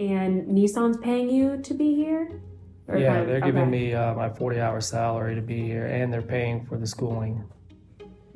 and 0.00 0.48
Nissan's 0.48 0.96
paying 0.96 1.30
you 1.30 1.58
to 1.58 1.74
be 1.74 1.94
here? 1.94 2.40
Or 2.88 2.96
yeah, 2.96 3.08
kind 3.08 3.20
of, 3.20 3.26
they're 3.28 3.36
okay. 3.36 3.46
giving 3.46 3.70
me 3.70 3.94
uh, 3.94 4.14
my 4.14 4.30
40 4.30 4.58
hour 4.58 4.80
salary 4.80 5.34
to 5.34 5.42
be 5.42 5.62
here, 5.62 5.86
and 5.86 6.12
they're 6.12 6.22
paying 6.22 6.64
for 6.64 6.78
the 6.78 6.86
schooling. 6.86 7.44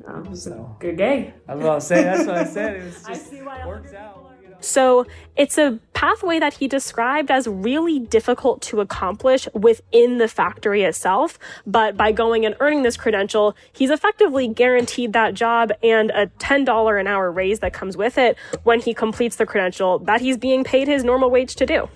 Oh, 0.07 0.33
so. 0.35 0.77
good 0.79 0.97
day. 0.97 1.33
I 1.47 1.55
was 1.55 1.65
about 1.65 1.75
to 1.75 1.81
say, 1.81 2.03
that's 2.03 2.27
what 2.27 2.37
I 2.37 2.43
said. 2.45 2.75
It 2.77 2.83
was 2.85 2.93
just, 3.07 3.09
I 3.09 3.13
see 3.15 3.41
why 3.41 3.61
it 3.61 3.67
works 3.67 3.93
out. 3.93 4.34
So 4.65 5.05
it's 5.35 5.57
a 5.57 5.79
pathway 5.93 6.39
that 6.39 6.55
he 6.55 6.67
described 6.67 7.29
as 7.29 7.47
really 7.47 7.99
difficult 7.99 8.61
to 8.63 8.81
accomplish 8.81 9.47
within 9.53 10.17
the 10.17 10.27
factory 10.27 10.83
itself. 10.83 11.37
But 11.67 11.95
by 11.95 12.11
going 12.11 12.45
and 12.45 12.55
earning 12.59 12.81
this 12.81 12.97
credential, 12.97 13.55
he's 13.73 13.91
effectively 13.91 14.47
guaranteed 14.47 15.13
that 15.13 15.35
job 15.35 15.71
and 15.83 16.09
a 16.11 16.27
$10 16.39 16.99
an 16.99 17.07
hour 17.07 17.31
raise 17.31 17.59
that 17.59 17.73
comes 17.73 17.95
with 17.95 18.17
it 18.17 18.37
when 18.63 18.79
he 18.79 18.93
completes 18.93 19.35
the 19.35 19.45
credential 19.45 19.99
that 19.99 20.19
he's 20.19 20.37
being 20.37 20.63
paid 20.63 20.87
his 20.87 21.03
normal 21.03 21.29
wage 21.29 21.55
to 21.55 21.65
do. 21.65 21.87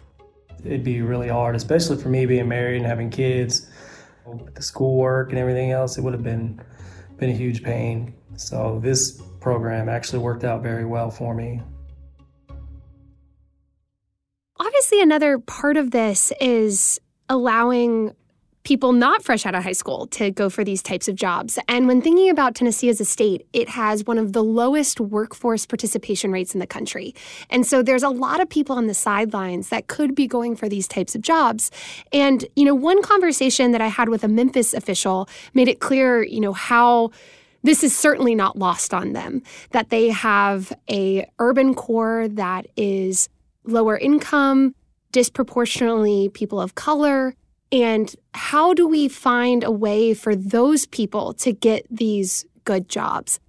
It'd 0.64 0.84
be 0.84 1.02
really 1.02 1.30
hard, 1.30 1.56
especially 1.56 1.98
for 1.98 2.10
me 2.10 2.28
being 2.28 2.48
married 2.48 2.78
and 2.78 2.86
having 2.86 3.10
kids, 3.10 3.68
the 4.54 4.62
schoolwork 4.62 5.30
and 5.32 5.40
everything 5.40 5.72
else. 5.72 5.98
It 5.98 6.02
would 6.02 6.14
have 6.14 6.24
been 6.24 6.62
been 7.18 7.32
a 7.32 7.34
huge 7.34 7.64
pain. 7.64 8.14
So 8.38 8.80
this 8.82 9.22
program 9.42 9.90
actually 9.90 10.20
worked 10.20 10.44
out 10.44 10.62
very 10.62 10.86
well 10.86 11.10
for 11.10 11.34
me. 11.34 11.62
Obviously, 14.60 15.02
another 15.02 15.40
part 15.40 15.78
of 15.78 15.92
this 15.92 16.34
is 16.42 17.00
allowing 17.30 18.14
people 18.64 18.92
not 18.92 19.24
fresh 19.24 19.46
out 19.46 19.56
of 19.56 19.64
high 19.64 19.72
school 19.72 20.06
to 20.08 20.32
go 20.32 20.50
for 20.50 20.64
these 20.66 20.84
types 20.84 21.08
of 21.08 21.16
jobs. 21.16 21.58
And 21.68 21.88
when 21.88 22.02
thinking 22.02 22.30
about 22.30 22.56
Tennessee 22.56 22.90
as 22.90 23.00
a 23.00 23.06
state, 23.06 23.48
it 23.54 23.70
has 23.70 24.06
one 24.06 24.18
of 24.18 24.34
the 24.34 24.44
lowest 24.44 25.00
workforce 25.00 25.66
participation 25.66 26.32
rates 26.32 26.54
in 26.54 26.60
the 26.60 26.68
country. 26.68 27.16
And 27.50 27.66
so 27.66 27.82
there's 27.82 28.04
a 28.04 28.10
lot 28.10 28.42
of 28.42 28.50
people 28.50 28.76
on 28.76 28.88
the 28.88 28.94
sidelines 28.94 29.70
that 29.70 29.88
could 29.88 30.14
be 30.14 30.28
going 30.28 30.58
for 30.58 30.68
these 30.68 30.88
types 30.88 31.16
of 31.16 31.22
jobs. 31.22 31.72
And, 32.12 32.46
you 32.56 32.66
know, 32.66 32.76
one 32.76 33.02
conversation 33.02 33.72
that 33.72 33.82
I 33.82 33.88
had 33.88 34.10
with 34.10 34.26
a 34.26 34.28
Memphis 34.28 34.74
official 34.74 35.30
made 35.54 35.70
it 35.70 35.80
clear, 35.80 36.22
you 36.22 36.42
know, 36.42 36.54
how 36.54 37.12
this 37.64 37.84
is 37.84 37.98
certainly 37.98 38.36
not 38.36 38.58
lost 38.58 38.94
on 38.94 39.14
them 39.14 39.42
that 39.72 39.90
they 39.90 40.10
have 40.10 40.74
a 40.90 41.26
urban 41.40 41.74
core 41.74 42.28
that 42.28 42.68
is 42.76 43.30
lower 43.64 43.98
income 43.98 44.74
disproportionately 45.12 46.30
people 46.30 46.62
of 46.62 46.76
color 46.76 47.34
and 47.72 48.16
how 48.34 48.74
do 48.74 48.88
we 48.88 49.08
find 49.08 49.64
a 49.64 49.72
way 49.72 50.14
for 50.14 50.36
those 50.36 50.86
people 50.88 51.34
to 51.36 51.52
get 51.52 51.86
these 51.90 52.46
good 52.66 52.90
jobs? 52.90 53.40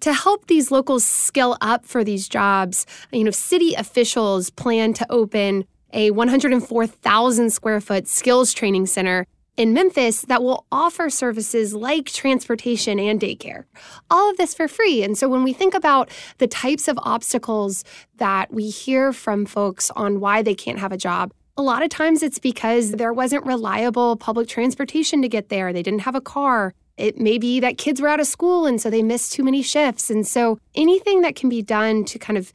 To 0.00 0.12
help 0.12 0.46
these 0.46 0.70
locals 0.70 1.04
skill 1.04 1.56
up 1.60 1.84
for 1.84 2.04
these 2.04 2.28
jobs, 2.28 2.86
you 3.10 3.24
know, 3.24 3.30
city 3.30 3.74
officials 3.74 4.50
plan 4.50 4.92
to 4.94 5.06
open 5.10 5.64
a 5.92 6.10
104,000 6.10 7.50
square 7.50 7.80
foot 7.80 8.06
skills 8.06 8.52
training 8.52 8.86
center 8.86 9.26
in 9.56 9.72
Memphis 9.72 10.22
that 10.22 10.42
will 10.42 10.66
offer 10.72 11.08
services 11.08 11.74
like 11.74 12.06
transportation 12.06 12.98
and 12.98 13.20
daycare. 13.20 13.64
All 14.10 14.30
of 14.30 14.36
this 14.36 14.54
for 14.54 14.68
free. 14.68 15.02
And 15.02 15.16
so 15.16 15.28
when 15.28 15.44
we 15.44 15.52
think 15.52 15.74
about 15.74 16.10
the 16.38 16.46
types 16.46 16.88
of 16.88 16.98
obstacles 17.02 17.84
that 18.16 18.52
we 18.52 18.68
hear 18.68 19.12
from 19.12 19.46
folks 19.46 19.90
on 19.92 20.20
why 20.20 20.42
they 20.42 20.54
can't 20.54 20.78
have 20.78 20.92
a 20.92 20.96
job, 20.96 21.32
a 21.56 21.62
lot 21.62 21.82
of 21.82 21.88
times 21.88 22.22
it's 22.22 22.40
because 22.40 22.92
there 22.92 23.12
wasn't 23.12 23.46
reliable 23.46 24.16
public 24.16 24.48
transportation 24.48 25.22
to 25.22 25.28
get 25.28 25.50
there. 25.50 25.72
They 25.72 25.82
didn't 25.84 26.00
have 26.00 26.16
a 26.16 26.20
car. 26.20 26.74
It 26.96 27.18
may 27.18 27.38
be 27.38 27.60
that 27.60 27.78
kids 27.78 28.00
were 28.00 28.08
out 28.08 28.20
of 28.20 28.26
school 28.26 28.66
and 28.66 28.80
so 28.80 28.90
they 28.90 29.02
missed 29.02 29.32
too 29.32 29.44
many 29.44 29.62
shifts. 29.62 30.10
And 30.10 30.26
so 30.26 30.58
anything 30.74 31.22
that 31.22 31.36
can 31.36 31.48
be 31.48 31.62
done 31.62 32.04
to 32.06 32.18
kind 32.18 32.36
of 32.36 32.52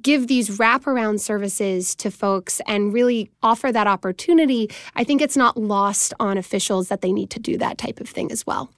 give 0.00 0.26
these 0.26 0.58
wraparound 0.58 1.20
services 1.20 1.94
to 1.96 2.10
folks 2.10 2.60
and 2.66 2.92
really 2.92 3.30
offer 3.42 3.72
that 3.72 3.86
opportunity, 3.86 4.70
I 4.94 5.04
think 5.04 5.22
it's 5.22 5.36
not 5.36 5.56
lost 5.56 6.14
on 6.20 6.38
officials 6.38 6.88
that 6.88 7.00
they 7.00 7.12
need 7.12 7.30
to 7.30 7.40
do 7.40 7.56
that 7.58 7.78
type 7.78 8.00
of 8.00 8.08
thing 8.08 8.30
as 8.30 8.46
well. 8.46 8.70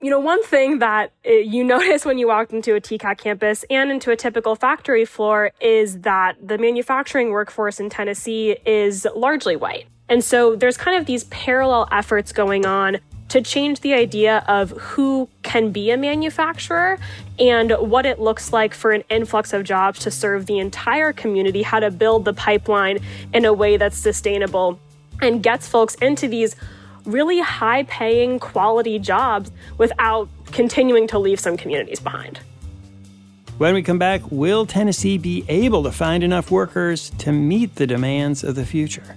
You 0.00 0.10
know, 0.10 0.20
one 0.20 0.42
thing 0.44 0.78
that 0.78 1.12
uh, 1.26 1.32
you 1.32 1.64
notice 1.74 2.04
when 2.04 2.18
you 2.18 2.28
walk 2.28 2.52
into 2.52 2.74
a 2.74 2.80
TCAT 2.80 3.18
campus 3.18 3.64
and 3.68 3.90
into 3.90 4.10
a 4.10 4.16
typical 4.16 4.54
factory 4.54 5.04
floor 5.04 5.50
is 5.60 6.00
that 6.00 6.36
the 6.46 6.58
manufacturing 6.58 7.30
workforce 7.30 7.80
in 7.80 7.90
Tennessee 7.90 8.56
is 8.64 9.06
largely 9.16 9.56
white. 9.56 9.86
And 10.08 10.24
so 10.24 10.56
there's 10.56 10.76
kind 10.76 10.96
of 10.96 11.06
these 11.06 11.24
parallel 11.24 11.88
efforts 11.90 12.32
going 12.32 12.64
on 12.64 12.98
to 13.28 13.42
change 13.42 13.80
the 13.80 13.92
idea 13.92 14.44
of 14.48 14.70
who 14.70 15.28
can 15.42 15.70
be 15.70 15.90
a 15.90 15.96
manufacturer 15.96 16.98
and 17.38 17.72
what 17.72 18.06
it 18.06 18.18
looks 18.18 18.52
like 18.52 18.74
for 18.74 18.90
an 18.90 19.04
influx 19.10 19.52
of 19.52 19.64
jobs 19.64 20.00
to 20.00 20.10
serve 20.10 20.46
the 20.46 20.58
entire 20.58 21.12
community, 21.12 21.62
how 21.62 21.78
to 21.80 21.90
build 21.90 22.24
the 22.24 22.32
pipeline 22.32 22.98
in 23.34 23.44
a 23.44 23.52
way 23.52 23.76
that's 23.76 23.98
sustainable 23.98 24.80
and 25.20 25.42
gets 25.42 25.68
folks 25.68 25.94
into 25.96 26.28
these 26.28 26.56
really 27.04 27.40
high 27.40 27.82
paying 27.84 28.38
quality 28.38 28.98
jobs 28.98 29.50
without 29.78 30.28
continuing 30.52 31.06
to 31.08 31.18
leave 31.18 31.40
some 31.40 31.56
communities 31.56 32.00
behind. 32.00 32.40
When 33.58 33.74
we 33.74 33.82
come 33.82 33.98
back, 33.98 34.22
will 34.30 34.66
Tennessee 34.66 35.18
be 35.18 35.44
able 35.48 35.82
to 35.82 35.90
find 35.90 36.22
enough 36.22 36.50
workers 36.50 37.10
to 37.18 37.32
meet 37.32 37.74
the 37.74 37.86
demands 37.86 38.44
of 38.44 38.54
the 38.54 38.64
future? 38.64 39.16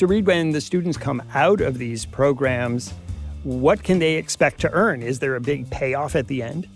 So, 0.00 0.06
Reade, 0.06 0.26
when 0.26 0.52
the 0.52 0.62
students 0.62 0.96
come 0.96 1.22
out 1.34 1.60
of 1.60 1.76
these 1.76 2.06
programs, 2.06 2.94
what 3.42 3.82
can 3.82 3.98
they 3.98 4.14
expect 4.14 4.58
to 4.62 4.70
earn? 4.70 5.02
Is 5.02 5.18
there 5.18 5.36
a 5.36 5.42
big 5.42 5.68
payoff 5.68 6.16
at 6.16 6.26
the 6.26 6.42
end? 6.42 6.66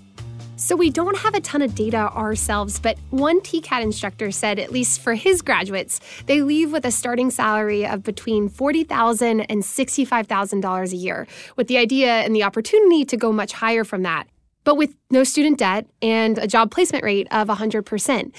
So, 0.57 0.77
we 0.77 0.91
don't 0.91 1.17
have 1.17 1.35
a 1.35 1.41
ton 1.41 1.63
of 1.63 1.75
data 1.75 2.13
ourselves, 2.13 2.79
but 2.79 2.99
one 3.09 3.41
TCAT 3.41 3.81
instructor 3.81 4.31
said, 4.31 4.59
at 4.59 4.73
least 4.73 5.01
for 5.01 5.15
his 5.15 5.41
graduates, 5.41 6.01
they 6.27 6.43
leave 6.43 6.71
with 6.71 6.85
a 6.85 6.91
starting 6.91 7.31
salary 7.31 7.87
of 7.87 8.03
between 8.03 8.51
$40,000 8.51 9.47
and 9.49 9.63
$65,000 9.63 10.93
a 10.93 10.97
year, 10.97 11.27
with 11.57 11.69
the 11.69 11.79
idea 11.79 12.11
and 12.17 12.37
the 12.37 12.43
opportunity 12.43 13.07
to 13.07 13.17
go 13.17 13.33
much 13.33 13.55
higher 13.55 13.85
from 13.85 14.03
that, 14.03 14.29
but 14.65 14.77
with 14.77 14.95
no 15.09 15.25
student 15.25 15.59
debt 15.59 15.87
and 16.03 16.37
a 16.37 16.47
job 16.47 16.71
placement 16.71 17.03
rate 17.03 17.27
of 17.31 17.49
100%. 17.49 18.35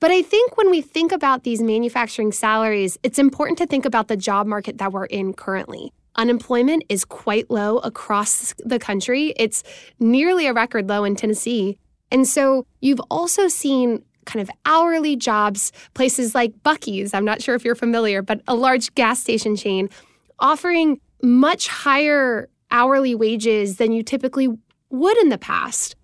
But 0.00 0.10
I 0.12 0.22
think 0.22 0.56
when 0.56 0.70
we 0.70 0.80
think 0.80 1.10
about 1.10 1.42
these 1.42 1.60
manufacturing 1.60 2.30
salaries, 2.30 2.98
it's 3.02 3.18
important 3.18 3.58
to 3.58 3.66
think 3.66 3.84
about 3.84 4.08
the 4.08 4.16
job 4.16 4.46
market 4.46 4.78
that 4.78 4.92
we're 4.92 5.06
in 5.06 5.32
currently. 5.32 5.92
Unemployment 6.14 6.84
is 6.88 7.04
quite 7.04 7.50
low 7.50 7.78
across 7.78 8.54
the 8.58 8.78
country. 8.78 9.34
It's 9.36 9.62
nearly 9.98 10.46
a 10.46 10.52
record 10.52 10.88
low 10.88 11.04
in 11.04 11.16
Tennessee. 11.16 11.78
And 12.10 12.26
so 12.26 12.66
you've 12.80 13.00
also 13.10 13.48
seen 13.48 14.04
kind 14.24 14.42
of 14.42 14.50
hourly 14.66 15.16
jobs, 15.16 15.72
places 15.94 16.34
like 16.34 16.52
Buc-ee's, 16.62 17.14
I'm 17.14 17.24
not 17.24 17.42
sure 17.42 17.54
if 17.54 17.64
you're 17.64 17.74
familiar, 17.74 18.20
but 18.22 18.42
a 18.46 18.54
large 18.54 18.94
gas 18.94 19.20
station 19.20 19.56
chain 19.56 19.88
offering 20.38 21.00
much 21.22 21.66
higher 21.66 22.48
hourly 22.70 23.14
wages 23.14 23.76
than 23.76 23.92
you 23.92 24.02
typically 24.02 24.48
would 24.90 25.16
in 25.18 25.30
the 25.30 25.38
past 25.38 25.96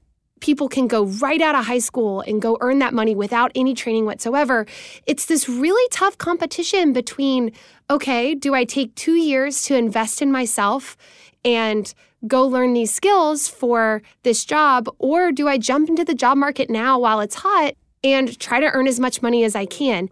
people 0.45 0.69
can 0.69 0.87
go 0.87 1.07
right 1.07 1.41
out 1.41 1.55
of 1.55 1.65
high 1.65 1.79
school 1.79 2.21
and 2.21 2.43
go 2.43 2.59
earn 2.61 2.79
that 2.79 2.93
money 2.93 3.15
without 3.15 3.51
any 3.55 3.73
training 3.73 4.05
whatsoever. 4.05 4.67
It's 5.07 5.25
this 5.25 5.49
really 5.49 5.89
tough 5.91 6.19
competition 6.19 6.93
between 6.93 7.51
okay, 7.89 8.35
do 8.35 8.55
I 8.55 8.65
take 8.65 8.95
two 8.95 9.15
years 9.15 9.63
to 9.63 9.75
invest 9.75 10.21
in 10.21 10.31
myself 10.31 10.99
and 11.47 11.95
go 12.27 12.47
learn 12.47 12.75
these 12.75 12.93
skills 12.93 13.49
for 13.49 14.03
this 14.23 14.45
job, 14.45 14.87
or 14.99 15.33
do 15.33 15.49
I 15.49 15.57
jump 15.57 15.89
into 15.89 16.05
the 16.05 16.15
job 16.15 16.37
market 16.37 16.69
now 16.69 16.99
while 16.99 17.21
it's 17.21 17.37
hot 17.37 17.73
and 18.03 18.39
try 18.39 18.61
to 18.61 18.67
earn 18.67 18.87
as 18.87 19.01
much 19.01 19.23
money 19.23 19.45
as 19.45 19.57
I 19.57 19.65
can? 19.65 20.11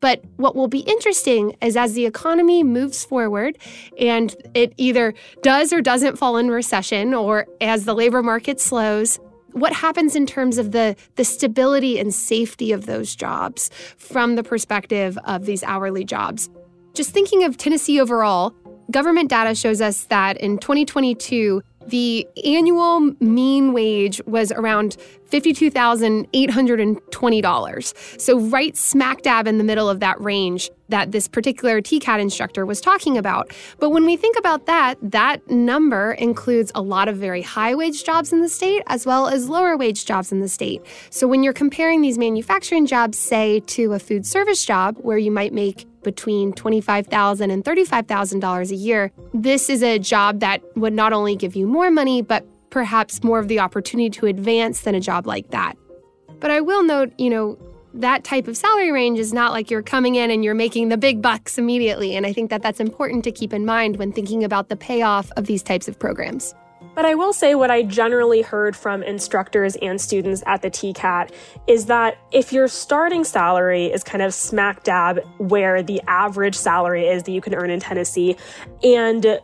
But 0.00 0.24
what 0.36 0.56
will 0.56 0.68
be 0.68 0.80
interesting 0.80 1.56
is 1.60 1.76
as 1.76 1.94
the 1.94 2.06
economy 2.06 2.62
moves 2.64 3.04
forward 3.04 3.58
and 3.98 4.34
it 4.54 4.72
either 4.76 5.14
does 5.42 5.72
or 5.72 5.80
doesn't 5.80 6.18
fall 6.18 6.36
in 6.36 6.50
recession, 6.50 7.14
or 7.14 7.46
as 7.60 7.84
the 7.84 7.94
labor 7.94 8.22
market 8.22 8.60
slows, 8.60 9.18
what 9.60 9.72
happens 9.72 10.16
in 10.16 10.26
terms 10.26 10.58
of 10.58 10.72
the, 10.72 10.96
the 11.16 11.24
stability 11.24 11.98
and 11.98 12.14
safety 12.14 12.72
of 12.72 12.86
those 12.86 13.14
jobs 13.14 13.70
from 13.96 14.36
the 14.36 14.42
perspective 14.42 15.18
of 15.24 15.46
these 15.46 15.62
hourly 15.62 16.04
jobs. 16.04 16.48
Just 16.94 17.10
thinking 17.10 17.44
of 17.44 17.56
Tennessee 17.56 18.00
overall, 18.00 18.54
government 18.90 19.30
data 19.30 19.54
shows 19.54 19.80
us 19.80 20.04
that 20.04 20.36
in 20.38 20.58
2022, 20.58 21.62
the 21.90 22.26
annual 22.44 23.12
mean 23.20 23.72
wage 23.72 24.20
was 24.26 24.50
around 24.52 24.96
$52,820. 25.30 28.20
So, 28.20 28.40
right 28.40 28.76
smack 28.76 29.22
dab 29.22 29.46
in 29.46 29.58
the 29.58 29.64
middle 29.64 29.88
of 29.88 30.00
that 30.00 30.20
range 30.20 30.70
that 30.88 31.12
this 31.12 31.28
particular 31.28 31.80
TCAT 31.82 32.18
instructor 32.18 32.64
was 32.64 32.80
talking 32.80 33.18
about. 33.18 33.52
But 33.78 33.90
when 33.90 34.06
we 34.06 34.16
think 34.16 34.38
about 34.38 34.64
that, 34.66 34.94
that 35.02 35.46
number 35.50 36.12
includes 36.12 36.72
a 36.74 36.80
lot 36.80 37.08
of 37.08 37.16
very 37.16 37.42
high 37.42 37.74
wage 37.74 38.04
jobs 38.04 38.32
in 38.32 38.40
the 38.40 38.48
state 38.48 38.82
as 38.86 39.04
well 39.04 39.28
as 39.28 39.50
lower 39.50 39.76
wage 39.76 40.06
jobs 40.06 40.32
in 40.32 40.40
the 40.40 40.48
state. 40.48 40.80
So, 41.10 41.28
when 41.28 41.42
you're 41.42 41.52
comparing 41.52 42.00
these 42.00 42.16
manufacturing 42.18 42.86
jobs, 42.86 43.18
say, 43.18 43.60
to 43.60 43.92
a 43.92 43.98
food 43.98 44.24
service 44.24 44.64
job 44.64 44.96
where 44.98 45.18
you 45.18 45.30
might 45.30 45.52
make 45.52 45.86
between 46.02 46.52
$25,000 46.52 47.52
and 47.52 47.64
$35,000 47.64 48.70
a 48.70 48.74
year, 48.74 49.12
this 49.34 49.68
is 49.68 49.82
a 49.82 49.98
job 49.98 50.40
that 50.40 50.62
would 50.76 50.92
not 50.92 51.12
only 51.12 51.36
give 51.36 51.56
you 51.56 51.66
more 51.66 51.90
money, 51.90 52.22
but 52.22 52.46
perhaps 52.70 53.24
more 53.24 53.38
of 53.38 53.48
the 53.48 53.58
opportunity 53.58 54.10
to 54.10 54.26
advance 54.26 54.82
than 54.82 54.94
a 54.94 55.00
job 55.00 55.26
like 55.26 55.50
that. 55.50 55.76
But 56.40 56.50
I 56.50 56.60
will 56.60 56.82
note, 56.82 57.12
you 57.18 57.30
know, 57.30 57.58
that 57.94 58.22
type 58.22 58.46
of 58.46 58.56
salary 58.56 58.92
range 58.92 59.18
is 59.18 59.32
not 59.32 59.52
like 59.52 59.70
you're 59.70 59.82
coming 59.82 60.14
in 60.14 60.30
and 60.30 60.44
you're 60.44 60.54
making 60.54 60.88
the 60.88 60.96
big 60.96 61.20
bucks 61.22 61.58
immediately. 61.58 62.14
And 62.16 62.26
I 62.26 62.32
think 62.32 62.50
that 62.50 62.62
that's 62.62 62.80
important 62.80 63.24
to 63.24 63.32
keep 63.32 63.52
in 63.52 63.64
mind 63.64 63.96
when 63.96 64.12
thinking 64.12 64.44
about 64.44 64.68
the 64.68 64.76
payoff 64.76 65.30
of 65.36 65.46
these 65.46 65.62
types 65.62 65.88
of 65.88 65.98
programs. 65.98 66.54
But 66.98 67.06
I 67.06 67.14
will 67.14 67.32
say 67.32 67.54
what 67.54 67.70
I 67.70 67.84
generally 67.84 68.42
heard 68.42 68.74
from 68.74 69.04
instructors 69.04 69.76
and 69.76 70.00
students 70.00 70.42
at 70.46 70.62
the 70.62 70.68
TCAT 70.68 71.30
is 71.68 71.86
that 71.86 72.18
if 72.32 72.52
your 72.52 72.66
starting 72.66 73.22
salary 73.22 73.86
is 73.86 74.02
kind 74.02 74.20
of 74.20 74.34
smack 74.34 74.82
dab 74.82 75.20
where 75.36 75.80
the 75.80 76.02
average 76.08 76.56
salary 76.56 77.06
is 77.06 77.22
that 77.22 77.30
you 77.30 77.40
can 77.40 77.54
earn 77.54 77.70
in 77.70 77.78
Tennessee, 77.78 78.34
and 78.82 79.38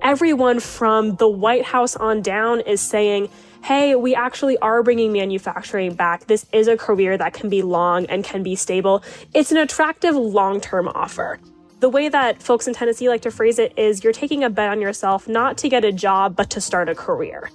everyone 0.00 0.60
from 0.60 1.16
the 1.16 1.26
White 1.28 1.64
House 1.64 1.96
on 1.96 2.22
down 2.22 2.60
is 2.60 2.80
saying, 2.80 3.30
hey, 3.64 3.96
we 3.96 4.14
actually 4.14 4.56
are 4.58 4.84
bringing 4.84 5.12
manufacturing 5.12 5.92
back. 5.92 6.28
This 6.28 6.46
is 6.52 6.68
a 6.68 6.76
career 6.76 7.18
that 7.18 7.32
can 7.32 7.50
be 7.50 7.62
long 7.62 8.06
and 8.06 8.22
can 8.22 8.44
be 8.44 8.54
stable. 8.54 9.02
It's 9.34 9.50
an 9.50 9.56
attractive 9.56 10.14
long 10.14 10.60
term 10.60 10.86
offer. 10.86 11.40
The 11.78 11.90
way 11.90 12.08
that 12.08 12.42
folks 12.42 12.66
in 12.66 12.72
Tennessee 12.72 13.08
like 13.08 13.20
to 13.22 13.30
phrase 13.30 13.58
it 13.58 13.78
is 13.78 14.02
you're 14.02 14.12
taking 14.12 14.42
a 14.42 14.48
bet 14.48 14.70
on 14.70 14.80
yourself 14.80 15.28
not 15.28 15.58
to 15.58 15.68
get 15.68 15.84
a 15.84 15.92
job, 15.92 16.34
but 16.34 16.48
to 16.50 16.60
start 16.60 16.88
a 16.88 16.94
career. 16.94 17.50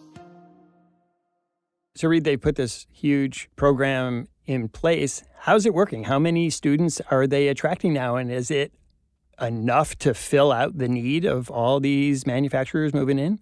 So, 1.96 2.08
Reade, 2.08 2.24
they 2.24 2.38
put 2.38 2.56
this 2.56 2.86
huge 2.92 3.50
program 3.56 4.28
in 4.46 4.70
place. 4.70 5.24
How's 5.40 5.66
it 5.66 5.74
working? 5.74 6.04
How 6.04 6.20
many 6.20 6.50
students 6.52 7.02
are 7.10 7.26
they 7.26 7.48
attracting 7.48 7.94
now? 7.94 8.16
And 8.16 8.32
is 8.32 8.52
it 8.52 8.74
enough 9.42 9.98
to 10.00 10.14
fill 10.14 10.52
out 10.52 10.78
the 10.78 10.88
need 10.88 11.26
of 11.26 11.50
all 11.50 11.80
these 11.80 12.28
manufacturers 12.28 12.94
moving 12.94 13.18
in? 13.18 13.40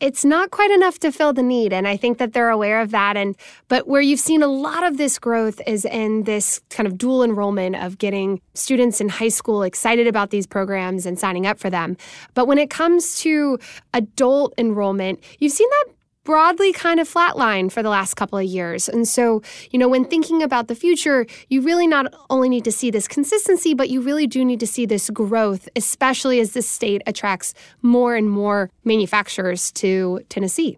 It's 0.00 0.24
not 0.24 0.52
quite 0.52 0.70
enough 0.70 0.98
to 1.00 1.10
fill 1.10 1.32
the 1.32 1.42
need 1.42 1.72
and 1.72 1.88
i 1.88 1.96
think 1.96 2.18
that 2.18 2.32
they're 2.32 2.50
aware 2.50 2.80
of 2.80 2.90
that 2.90 3.16
and 3.16 3.36
but 3.68 3.88
where 3.88 4.00
you've 4.00 4.20
seen 4.20 4.42
a 4.42 4.46
lot 4.46 4.84
of 4.84 4.96
this 4.96 5.18
growth 5.18 5.60
is 5.66 5.84
in 5.84 6.22
this 6.24 6.60
kind 6.70 6.86
of 6.86 6.96
dual 6.96 7.22
enrollment 7.22 7.74
of 7.76 7.98
getting 7.98 8.40
students 8.54 9.00
in 9.00 9.08
high 9.08 9.28
school 9.28 9.62
excited 9.62 10.06
about 10.06 10.30
these 10.30 10.46
programs 10.46 11.06
and 11.06 11.18
signing 11.18 11.46
up 11.46 11.58
for 11.58 11.70
them. 11.70 11.96
But 12.34 12.46
when 12.46 12.58
it 12.58 12.70
comes 12.70 13.18
to 13.20 13.58
adult 13.94 14.54
enrollment 14.58 15.22
you've 15.38 15.52
seen 15.52 15.68
that 15.68 15.97
broadly 16.28 16.74
kind 16.74 17.00
of 17.00 17.08
flatline 17.08 17.72
for 17.72 17.82
the 17.82 17.88
last 17.88 18.12
couple 18.12 18.38
of 18.38 18.44
years. 18.44 18.86
And 18.86 19.08
so, 19.08 19.40
you 19.70 19.78
know, 19.78 19.88
when 19.88 20.04
thinking 20.04 20.42
about 20.42 20.68
the 20.68 20.74
future, 20.74 21.24
you 21.48 21.62
really 21.62 21.86
not 21.86 22.12
only 22.28 22.50
need 22.50 22.64
to 22.64 22.70
see 22.70 22.90
this 22.90 23.08
consistency, 23.08 23.72
but 23.72 23.88
you 23.88 24.02
really 24.02 24.26
do 24.26 24.44
need 24.44 24.60
to 24.60 24.66
see 24.66 24.84
this 24.84 25.08
growth, 25.08 25.70
especially 25.74 26.38
as 26.38 26.52
this 26.52 26.68
state 26.68 27.00
attracts 27.06 27.54
more 27.80 28.14
and 28.14 28.28
more 28.28 28.68
manufacturers 28.84 29.72
to 29.72 30.20
Tennessee. 30.28 30.76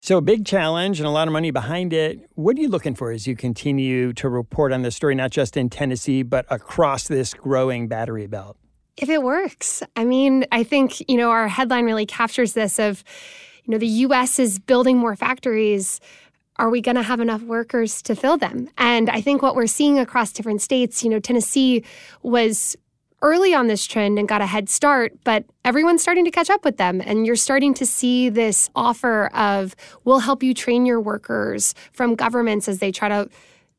So, 0.00 0.16
a 0.16 0.22
big 0.22 0.46
challenge 0.46 1.00
and 1.00 1.06
a 1.06 1.10
lot 1.10 1.28
of 1.28 1.32
money 1.34 1.50
behind 1.50 1.92
it. 1.92 2.20
What 2.36 2.56
are 2.56 2.60
you 2.60 2.70
looking 2.70 2.94
for 2.94 3.10
as 3.10 3.26
you 3.26 3.36
continue 3.36 4.14
to 4.14 4.30
report 4.30 4.72
on 4.72 4.80
this 4.80 4.96
story, 4.96 5.14
not 5.14 5.32
just 5.32 5.58
in 5.58 5.68
Tennessee, 5.68 6.22
but 6.22 6.46
across 6.48 7.08
this 7.08 7.34
growing 7.34 7.88
battery 7.88 8.26
belt? 8.26 8.56
If 8.96 9.10
it 9.10 9.22
works. 9.22 9.82
I 9.96 10.04
mean, 10.04 10.46
I 10.50 10.64
think, 10.64 11.06
you 11.10 11.18
know, 11.18 11.28
our 11.28 11.46
headline 11.46 11.84
really 11.84 12.06
captures 12.06 12.54
this 12.54 12.78
of, 12.78 13.04
you 13.68 13.72
know, 13.72 13.78
the 13.78 13.86
US 13.86 14.38
is 14.38 14.58
building 14.58 14.96
more 14.96 15.14
factories. 15.14 16.00
Are 16.56 16.70
we 16.70 16.80
going 16.80 16.96
to 16.96 17.02
have 17.02 17.20
enough 17.20 17.42
workers 17.42 18.00
to 18.02 18.16
fill 18.16 18.38
them? 18.38 18.70
And 18.78 19.10
I 19.10 19.20
think 19.20 19.42
what 19.42 19.54
we're 19.54 19.66
seeing 19.66 19.98
across 19.98 20.32
different 20.32 20.62
states, 20.62 21.04
you 21.04 21.10
know, 21.10 21.20
Tennessee 21.20 21.84
was 22.22 22.76
early 23.20 23.52
on 23.52 23.66
this 23.66 23.86
trend 23.86 24.18
and 24.18 24.26
got 24.26 24.40
a 24.40 24.46
head 24.46 24.70
start, 24.70 25.12
but 25.22 25.44
everyone's 25.66 26.00
starting 26.00 26.24
to 26.24 26.30
catch 26.30 26.48
up 26.48 26.64
with 26.64 26.78
them. 26.78 27.02
And 27.04 27.26
you're 27.26 27.36
starting 27.36 27.74
to 27.74 27.84
see 27.84 28.30
this 28.30 28.70
offer 28.74 29.26
of, 29.34 29.76
we'll 30.04 30.20
help 30.20 30.42
you 30.42 30.54
train 30.54 30.86
your 30.86 31.00
workers 31.00 31.74
from 31.92 32.14
governments 32.14 32.68
as 32.68 32.78
they 32.78 32.90
try 32.90 33.10
to 33.10 33.28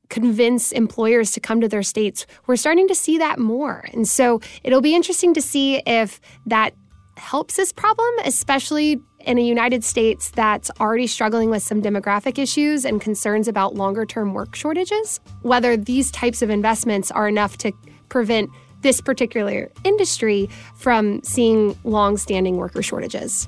convince 0.10 0.71
employers 0.71 1.32
to 1.32 1.39
come 1.39 1.62
to 1.62 1.67
their 1.67 1.84
states. 1.84 2.28
We're 2.45 2.58
starting 2.58 2.88
to 2.89 2.95
see 2.95 3.17
that 3.17 3.39
more. 3.39 3.86
And 3.91 4.08
so 4.08 4.39
it'll 4.62 4.82
be 4.82 4.93
interesting 4.93 5.34
to 5.34 5.41
see 5.41 5.82
if 5.88 6.21
that 6.45 6.75
helps 7.17 7.56
this 7.56 7.71
problem, 7.71 8.13
especially 8.23 8.99
in 9.22 9.38
a 9.38 9.42
United 9.42 9.84
States 9.84 10.32
that's 10.32 10.72
already 10.80 11.08
struggling 11.08 11.50
with 11.50 11.64
some 11.64 11.82
demographic 11.82 12.38
issues 12.38 12.86
and 12.86 13.02
concerns 13.02 13.48
about 13.48 13.76
longer 13.76 14.06
term 14.06 14.34
work 14.34 14.56
shortages, 14.56 15.20
whether 15.42 15.76
these 15.78 16.12
types 16.12 16.42
of 16.42 16.50
investments 16.50 17.12
are 17.12 17.28
enough 17.28 17.58
to 17.58 17.72
prevent 18.10 18.50
this 18.82 19.02
particular 19.02 19.70
industry 19.84 20.50
from 20.76 21.22
seeing 21.24 21.78
long 21.84 22.18
standing 22.18 22.58
worker 22.58 22.82
shortages. 22.82 23.48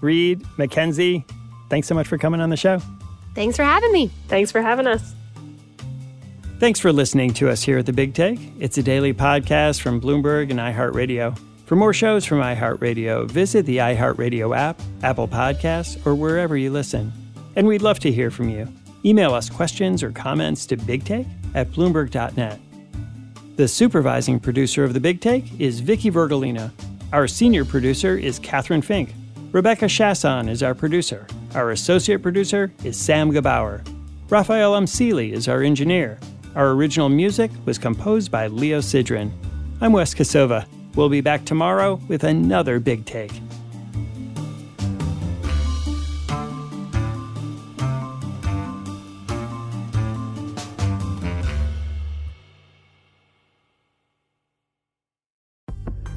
Reade, 0.00 0.44
Mackenzie, 0.56 1.24
thanks 1.68 1.86
so 1.86 1.94
much 1.94 2.08
for 2.08 2.18
coming 2.18 2.40
on 2.40 2.50
the 2.50 2.56
show. 2.56 2.80
Thanks 3.34 3.56
for 3.56 3.64
having 3.64 3.92
me. 3.92 4.10
Thanks 4.28 4.50
for 4.50 4.60
having 4.60 4.86
us. 4.86 5.14
Thanks 6.58 6.78
for 6.78 6.92
listening 6.92 7.34
to 7.34 7.48
us 7.48 7.62
here 7.62 7.78
at 7.78 7.86
The 7.86 7.92
Big 7.92 8.14
Take. 8.14 8.38
It's 8.58 8.78
a 8.78 8.82
daily 8.82 9.12
podcast 9.12 9.80
from 9.80 10.00
Bloomberg 10.00 10.50
and 10.50 10.60
iHeartRadio. 10.60 11.36
For 11.64 11.76
more 11.76 11.92
shows 11.92 12.24
from 12.24 12.38
iHeartRadio, 12.38 13.30
visit 13.30 13.64
the 13.66 13.78
iHeartRadio 13.78 14.56
app, 14.56 14.80
Apple 15.02 15.28
Podcasts, 15.28 16.04
or 16.04 16.14
wherever 16.14 16.56
you 16.56 16.70
listen. 16.70 17.12
And 17.56 17.66
we'd 17.66 17.82
love 17.82 17.98
to 18.00 18.12
hear 18.12 18.30
from 18.30 18.48
you. 18.48 18.68
Email 19.04 19.34
us 19.34 19.48
questions 19.48 20.02
or 20.02 20.10
comments 20.10 20.66
to 20.66 20.76
bigtake 20.76 21.28
at 21.54 21.70
bloomberg.net. 21.70 22.60
The 23.56 23.68
supervising 23.68 24.40
producer 24.40 24.84
of 24.84 24.94
The 24.94 25.00
Big 25.00 25.20
Take 25.20 25.60
is 25.60 25.80
Vicky 25.80 26.10
Vergolina. 26.10 26.72
Our 27.12 27.28
senior 27.28 27.64
producer 27.64 28.16
is 28.16 28.38
Catherine 28.38 28.82
Fink. 28.82 29.14
Rebecca 29.52 29.84
Chasson 29.84 30.48
is 30.48 30.62
our 30.62 30.74
producer. 30.74 31.26
Our 31.54 31.72
associate 31.72 32.22
producer 32.22 32.72
is 32.84 32.96
Sam 32.96 33.30
Gebauer. 33.30 33.86
Raphael 34.30 34.72
Umsili 34.72 35.32
is 35.32 35.48
our 35.48 35.62
engineer. 35.62 36.18
Our 36.54 36.70
original 36.70 37.10
music 37.10 37.50
was 37.66 37.78
composed 37.78 38.30
by 38.30 38.46
Leo 38.46 38.78
Sidran. 38.78 39.30
I'm 39.80 39.92
Wes 39.92 40.14
Kosova. 40.14 40.66
We'll 40.94 41.08
be 41.08 41.22
back 41.22 41.44
tomorrow 41.44 42.00
with 42.08 42.22
another 42.24 42.78
big 42.78 43.06
take. 43.06 43.32